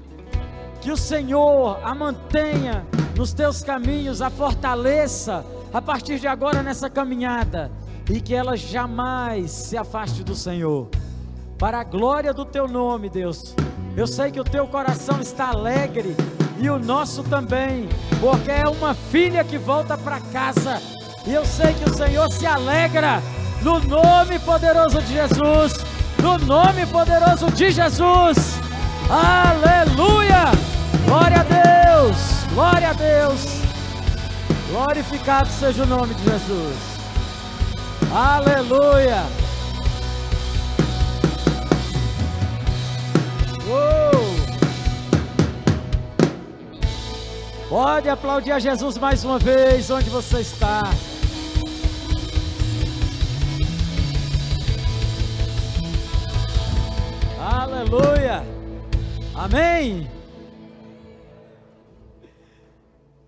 [0.79, 6.89] que o Senhor a mantenha nos teus caminhos, a fortaleça a partir de agora nessa
[6.89, 7.71] caminhada
[8.09, 10.89] e que ela jamais se afaste do Senhor.
[11.57, 13.55] Para a glória do teu nome, Deus.
[13.95, 16.15] Eu sei que o teu coração está alegre
[16.59, 17.87] e o nosso também,
[18.19, 20.81] porque é uma filha que volta para casa.
[21.25, 23.21] E eu sei que o Senhor se alegra
[23.63, 25.73] no nome poderoso de Jesus.
[26.21, 28.59] No nome poderoso de Jesus.
[29.09, 30.51] Aleluia!
[31.05, 32.17] Glória a Deus!
[32.53, 33.63] Glória a Deus!
[34.69, 36.75] Glorificado seja o nome de Jesus.
[38.13, 39.23] Aleluia!
[43.67, 44.23] Uou!
[47.69, 50.83] Pode aplaudir a Jesus mais uma vez, onde você está.
[57.53, 58.41] Aleluia!
[59.35, 60.09] Amém!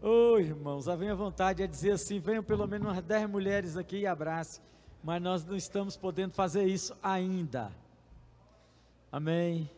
[0.01, 3.97] Ô irmãos, a minha vontade é dizer assim: venham pelo menos umas 10 mulheres aqui
[3.97, 4.59] e abrace,
[5.03, 7.71] mas nós não estamos podendo fazer isso ainda.
[9.11, 9.69] Amém?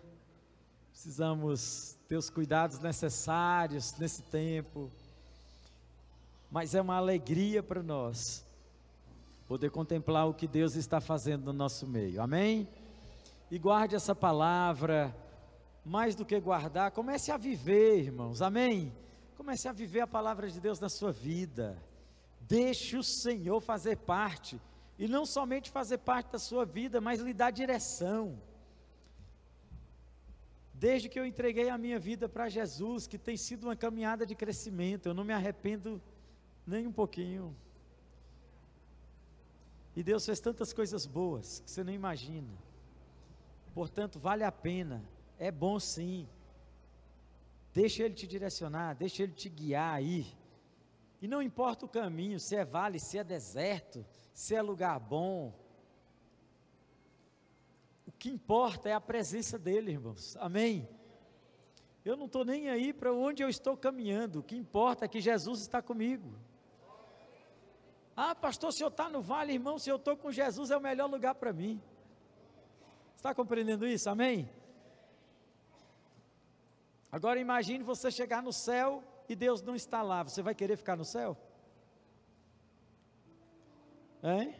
[0.91, 4.89] Precisamos ter os cuidados necessários nesse tempo,
[6.49, 8.45] mas é uma alegria para nós
[9.45, 12.21] poder contemplar o que Deus está fazendo no nosso meio.
[12.21, 12.65] Amém?
[13.49, 15.15] E guarde essa palavra,
[15.85, 18.41] mais do que guardar, comece a viver, irmãos.
[18.41, 18.93] Amém?
[19.37, 21.81] Comece a viver a palavra de Deus na sua vida.
[22.41, 24.59] Deixe o Senhor fazer parte,
[24.99, 28.41] e não somente fazer parte da sua vida, mas lhe dar direção.
[30.73, 34.35] Desde que eu entreguei a minha vida para Jesus, que tem sido uma caminhada de
[34.35, 36.01] crescimento, eu não me arrependo
[36.65, 37.55] nem um pouquinho.
[39.95, 42.66] E Deus fez tantas coisas boas que você não imagina.
[43.77, 45.07] Portanto, vale a pena,
[45.37, 46.27] é bom sim.
[47.71, 50.25] Deixa Ele te direcionar, deixa Ele te guiar aí.
[51.21, 54.03] E não importa o caminho, se é vale, se é deserto,
[54.33, 55.53] se é lugar bom.
[58.07, 60.35] O que importa é a presença dEle, irmãos.
[60.37, 60.89] Amém?
[62.03, 64.39] Eu não estou nem aí para onde eu estou caminhando.
[64.39, 66.33] O que importa é que Jesus está comigo.
[68.15, 70.81] Ah, pastor, se eu estou no vale, irmão, se eu estou com Jesus, é o
[70.81, 71.79] melhor lugar para mim.
[73.27, 74.09] Está compreendendo isso?
[74.09, 74.49] Amém?
[77.11, 80.23] Agora imagine você chegar no céu e Deus não está lá.
[80.23, 81.35] Você vai querer ficar no céu?
[84.23, 84.55] Hein?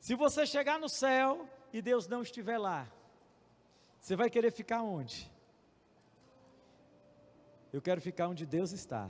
[0.00, 2.92] Se você chegar no céu e Deus não estiver lá,
[3.98, 5.32] você vai querer ficar onde?
[7.72, 9.08] Eu quero ficar onde Deus está.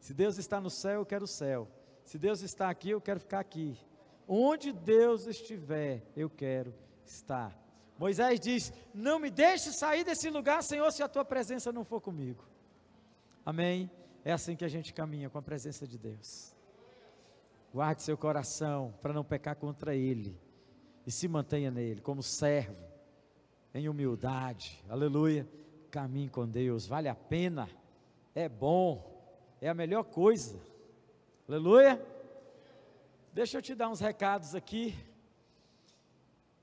[0.00, 1.68] Se Deus está no céu, eu quero o céu.
[2.04, 3.78] Se Deus está aqui, eu quero ficar aqui.
[4.26, 7.56] Onde Deus estiver, eu quero estar.
[7.98, 12.00] Moisés diz: Não me deixe sair desse lugar, Senhor, se a tua presença não for
[12.00, 12.44] comigo.
[13.44, 13.90] Amém?
[14.24, 16.54] É assim que a gente caminha com a presença de Deus.
[17.72, 20.38] Guarde seu coração para não pecar contra Ele
[21.06, 22.76] e se mantenha nele como servo,
[23.74, 24.82] em humildade.
[24.88, 25.48] Aleluia.
[25.90, 27.68] Caminhe com Deus, vale a pena,
[28.34, 29.22] é bom,
[29.60, 30.58] é a melhor coisa.
[31.46, 32.00] Aleluia.
[33.34, 34.94] Deixa eu te dar uns recados aqui.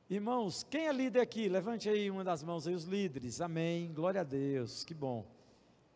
[0.07, 1.49] Irmãos, quem é líder aqui?
[1.49, 3.41] Levante aí uma das mãos aí, os líderes.
[3.41, 3.91] Amém.
[3.91, 4.84] Glória a Deus.
[4.84, 5.26] Que bom.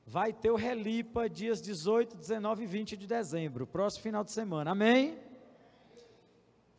[0.03, 4.71] Vai ter o Relipa dias 18, 19 e 20 de dezembro, próximo final de semana.
[4.71, 5.19] Amém?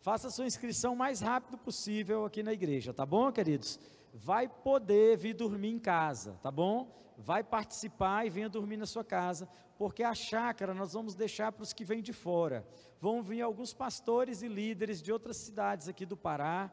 [0.00, 3.78] Faça sua inscrição o mais rápido possível aqui na igreja, tá bom, queridos?
[4.12, 6.92] Vai poder vir dormir em casa, tá bom?
[7.16, 9.48] Vai participar e venha dormir na sua casa,
[9.78, 12.66] porque a chácara nós vamos deixar para os que vêm de fora.
[13.00, 16.72] Vão vir alguns pastores e líderes de outras cidades aqui do Pará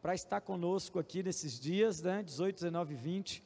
[0.00, 2.22] para estar conosco aqui nesses dias, né?
[2.22, 3.42] 18, 19 e 20.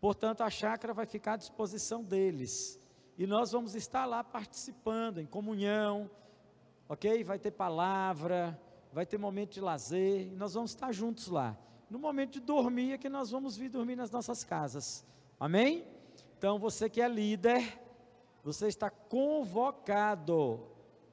[0.00, 2.78] Portanto, a chácara vai ficar à disposição deles.
[3.16, 6.10] E nós vamos estar lá participando, em comunhão,
[6.88, 7.24] ok?
[7.24, 8.60] Vai ter palavra,
[8.92, 11.56] vai ter momento de lazer, e nós vamos estar juntos lá.
[11.90, 15.04] No momento de dormir é que nós vamos vir dormir nas nossas casas.
[15.40, 15.84] Amém?
[16.36, 17.80] Então, você que é líder,
[18.52, 20.66] você está convocado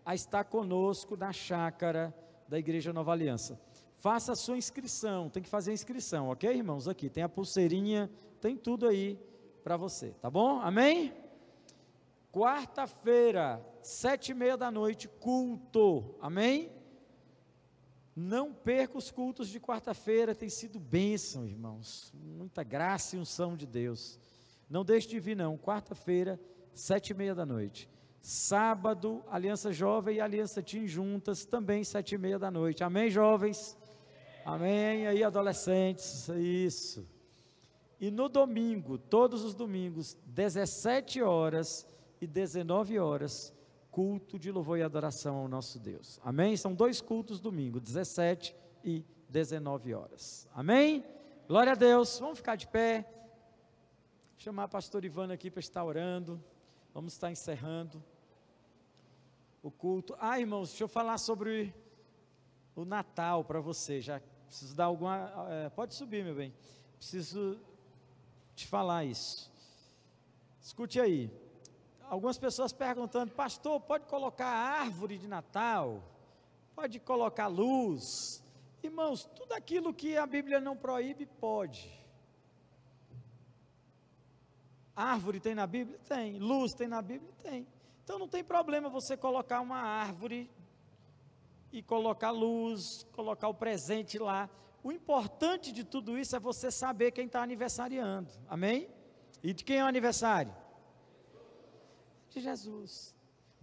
[0.06, 2.16] a estar conosco na chácara
[2.48, 3.60] da Igreja Nova Aliança.
[3.98, 6.88] Faça a sua inscrição, tem que fazer a inscrição, ok, irmãos?
[6.88, 8.10] Aqui tem a pulseirinha,
[8.40, 9.20] tem tudo aí
[9.66, 10.62] para você, tá bom?
[10.62, 11.14] Amém?
[12.32, 16.72] Quarta-feira, sete e meia da noite, culto, amém?
[18.16, 23.66] Não perca os cultos de quarta-feira, tem sido bênção, irmãos, muita graça e unção de
[23.66, 24.18] Deus.
[24.70, 26.40] Não deixe de vir, não, quarta-feira,
[26.76, 27.90] sete e meia da noite.
[28.22, 32.84] Sábado, Aliança Jovem e Aliança Tim juntas, também sete e meia da noite.
[32.84, 33.78] Amém, jovens?
[34.44, 35.08] Amém.
[35.08, 37.08] Aí, adolescentes, isso.
[38.00, 41.88] E no domingo, todos os domingos, 17 horas
[42.20, 43.54] e 19 horas,
[43.90, 46.20] culto de louvor e adoração ao nosso Deus.
[46.24, 46.58] Amém?
[46.58, 50.48] São dois cultos domingo, 17 e 19 horas.
[50.54, 51.04] Amém?
[51.48, 52.20] Glória a Deus.
[52.20, 53.08] Vamos ficar de pé.
[54.38, 56.44] Chamar a pastora Ivana aqui para estar orando.
[56.96, 58.02] Vamos estar encerrando
[59.62, 60.16] o culto.
[60.18, 61.76] Ah, irmãos, deixa eu falar sobre
[62.74, 64.00] o Natal para você.
[64.00, 65.30] Já preciso dar alguma.
[65.50, 66.54] É, pode subir, meu bem.
[66.96, 67.60] Preciso
[68.56, 69.52] te falar isso.
[70.62, 71.30] Escute aí.
[72.04, 76.02] Algumas pessoas perguntando, pastor, pode colocar árvore de Natal?
[76.74, 78.42] Pode colocar luz?
[78.82, 82.05] Irmãos, tudo aquilo que a Bíblia não proíbe, pode.
[84.96, 86.00] Árvore tem na Bíblia?
[86.08, 86.40] Tem.
[86.40, 87.32] Luz tem na Bíblia?
[87.44, 87.68] Tem.
[88.04, 90.50] Então não tem problema você colocar uma árvore
[91.72, 94.50] e colocar luz, colocar o presente lá.
[94.84, 98.30] O importante de tudo isso é você saber quem está aniversariando.
[98.48, 98.88] Amém?
[99.42, 100.56] E de quem é o aniversário?
[102.30, 103.15] De Jesus.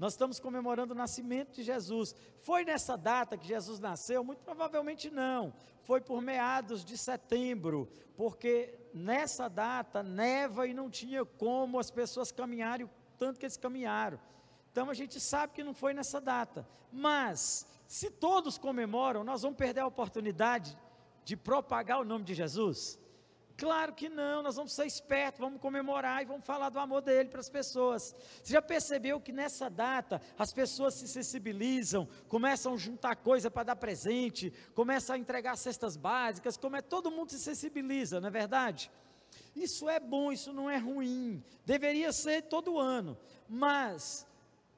[0.03, 2.13] Nós estamos comemorando o nascimento de Jesus.
[2.41, 4.25] Foi nessa data que Jesus nasceu?
[4.25, 5.55] Muito provavelmente não.
[5.85, 12.33] Foi por meados de setembro, porque nessa data neva e não tinha como as pessoas
[12.33, 14.19] caminharem o tanto que eles caminharam.
[14.73, 16.69] Então a gente sabe que não foi nessa data.
[16.91, 20.77] Mas, se todos comemoram, nós vamos perder a oportunidade
[21.25, 22.99] de propagar o nome de Jesus?
[23.57, 27.29] Claro que não, nós vamos ser espertos, vamos comemorar e vamos falar do amor dele
[27.29, 28.15] para as pessoas.
[28.43, 33.65] Você já percebeu que nessa data as pessoas se sensibilizam, começam a juntar coisa para
[33.65, 38.31] dar presente, começam a entregar cestas básicas, como é todo mundo se sensibiliza, não é
[38.31, 38.91] verdade?
[39.55, 41.43] Isso é bom, isso não é ruim.
[41.65, 44.27] Deveria ser todo ano, mas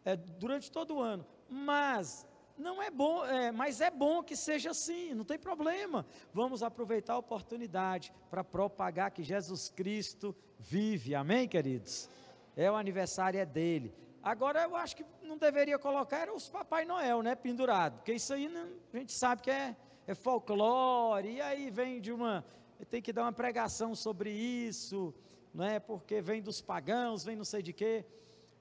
[0.05, 1.27] é, durante todo o ano.
[1.49, 6.07] Mas não é bom, é, mas é bom que seja assim, não tem problema.
[6.33, 12.09] Vamos aproveitar a oportunidade para propagar que Jesus Cristo vive, amém, queridos?
[12.57, 13.95] É o aniversário é dele.
[14.23, 18.49] Agora eu acho que não deveria colocar os Papai Noel, né, pendurado, porque isso aí
[18.49, 19.77] não, a gente sabe que é,
[20.07, 22.45] é folclore, e aí vem de uma,
[22.89, 25.13] tem que dar uma pregação sobre isso,
[25.53, 25.79] não é?
[25.79, 28.05] Porque vem dos pagãos, vem não sei de quê,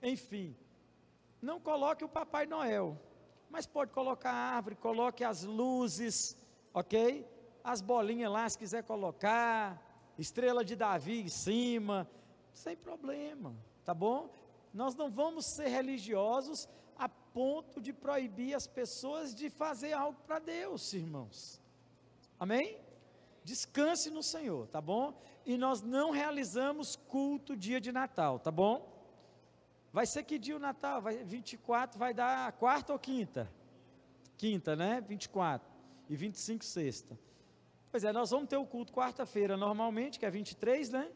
[0.01, 0.55] enfim.
[1.41, 2.99] Não coloque o Papai Noel,
[3.53, 6.35] mas pode colocar a árvore, coloque as luzes,
[6.73, 7.23] ok?
[7.63, 9.79] As bolinhas lá, se quiser colocar,
[10.17, 12.09] estrela de Davi em cima,
[12.51, 14.33] sem problema, tá bom?
[14.73, 20.39] Nós não vamos ser religiosos a ponto de proibir as pessoas de fazer algo para
[20.39, 21.61] Deus, irmãos.
[22.39, 22.79] Amém?
[23.43, 25.13] Descanse no Senhor, tá bom?
[25.45, 28.92] E nós não realizamos culto dia de Natal, tá bom?
[29.93, 30.99] Vai ser que dia o Natal?
[31.03, 33.47] Vai, 24 vai dar quarta ou quinta?
[34.35, 34.99] Quinta, né?
[35.07, 35.71] 24.
[36.09, 37.17] E 25 sexta.
[37.91, 41.11] Pois é, nós vamos ter o culto quarta-feira normalmente, que é 23, né?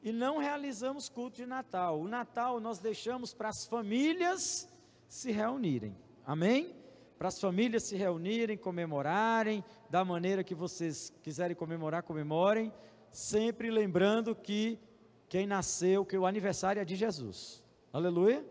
[0.00, 2.00] E não realizamos culto de Natal.
[2.00, 4.68] O Natal nós deixamos para as famílias
[5.08, 5.96] se reunirem.
[6.24, 6.72] Amém?
[7.18, 12.72] Para as famílias se reunirem, comemorarem, da maneira que vocês quiserem comemorar, comemorem,
[13.10, 14.78] sempre lembrando que
[15.28, 17.59] quem nasceu, que o aniversário é de Jesus.
[17.92, 18.44] Aleluia?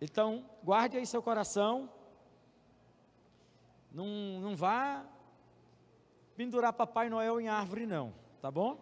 [0.00, 1.88] Então, guarde aí seu coração.
[3.92, 4.06] Não,
[4.40, 5.04] não vá
[6.34, 8.80] pendurar Papai Noel em árvore, não, tá bom?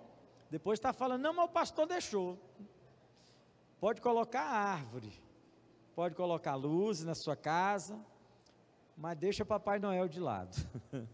[0.51, 2.39] Depois está falando, não, mas o pastor deixou.
[3.79, 5.13] Pode colocar árvore,
[5.95, 7.99] pode colocar luzes na sua casa,
[8.97, 10.57] mas deixa Papai Noel de lado.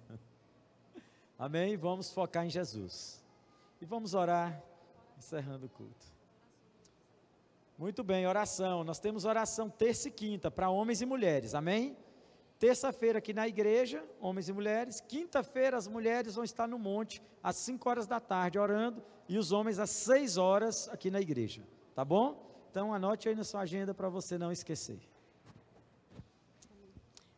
[1.38, 1.76] Amém?
[1.76, 3.24] Vamos focar em Jesus.
[3.80, 4.62] E vamos orar,
[5.18, 6.15] encerrando o culto.
[7.78, 8.82] Muito bem, oração.
[8.84, 11.54] Nós temos oração terça e quinta para homens e mulheres.
[11.54, 11.94] Amém?
[12.58, 15.02] Terça-feira aqui na igreja, homens e mulheres.
[15.02, 19.52] Quinta-feira as mulheres vão estar no monte às 5 horas da tarde orando e os
[19.52, 21.62] homens às 6 horas aqui na igreja.
[21.94, 22.66] Tá bom?
[22.70, 24.98] Então anote aí na sua agenda para você não esquecer.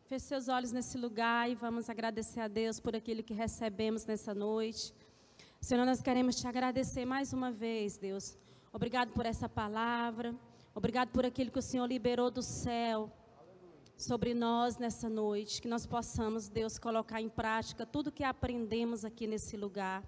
[0.05, 4.33] Feche seus olhos nesse lugar e vamos agradecer a Deus por aquilo que recebemos nessa
[4.33, 4.95] noite.
[5.59, 8.37] Senhor, nós queremos te agradecer mais uma vez, Deus.
[8.71, 10.35] Obrigado por essa palavra.
[10.75, 13.11] Obrigado por aquilo que o Senhor liberou do céu
[13.97, 15.61] sobre nós nessa noite.
[15.61, 20.03] Que nós possamos, Deus, colocar em prática tudo que aprendemos aqui nesse lugar.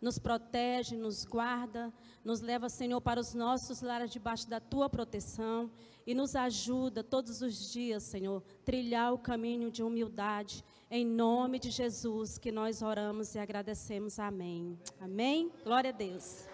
[0.00, 1.92] Nos protege, nos guarda,
[2.22, 5.70] nos leva, Senhor, para os nossos lares debaixo da tua proteção
[6.06, 10.62] e nos ajuda todos os dias, Senhor, trilhar o caminho de humildade.
[10.90, 14.18] Em nome de Jesus que nós oramos e agradecemos.
[14.18, 14.78] Amém.
[15.00, 15.50] Amém.
[15.64, 16.53] Glória a Deus.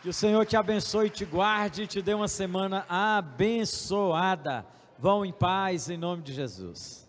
[0.00, 4.64] Que o Senhor te abençoe, te guarde e te dê uma semana abençoada.
[4.96, 7.07] Vão em paz em nome de Jesus.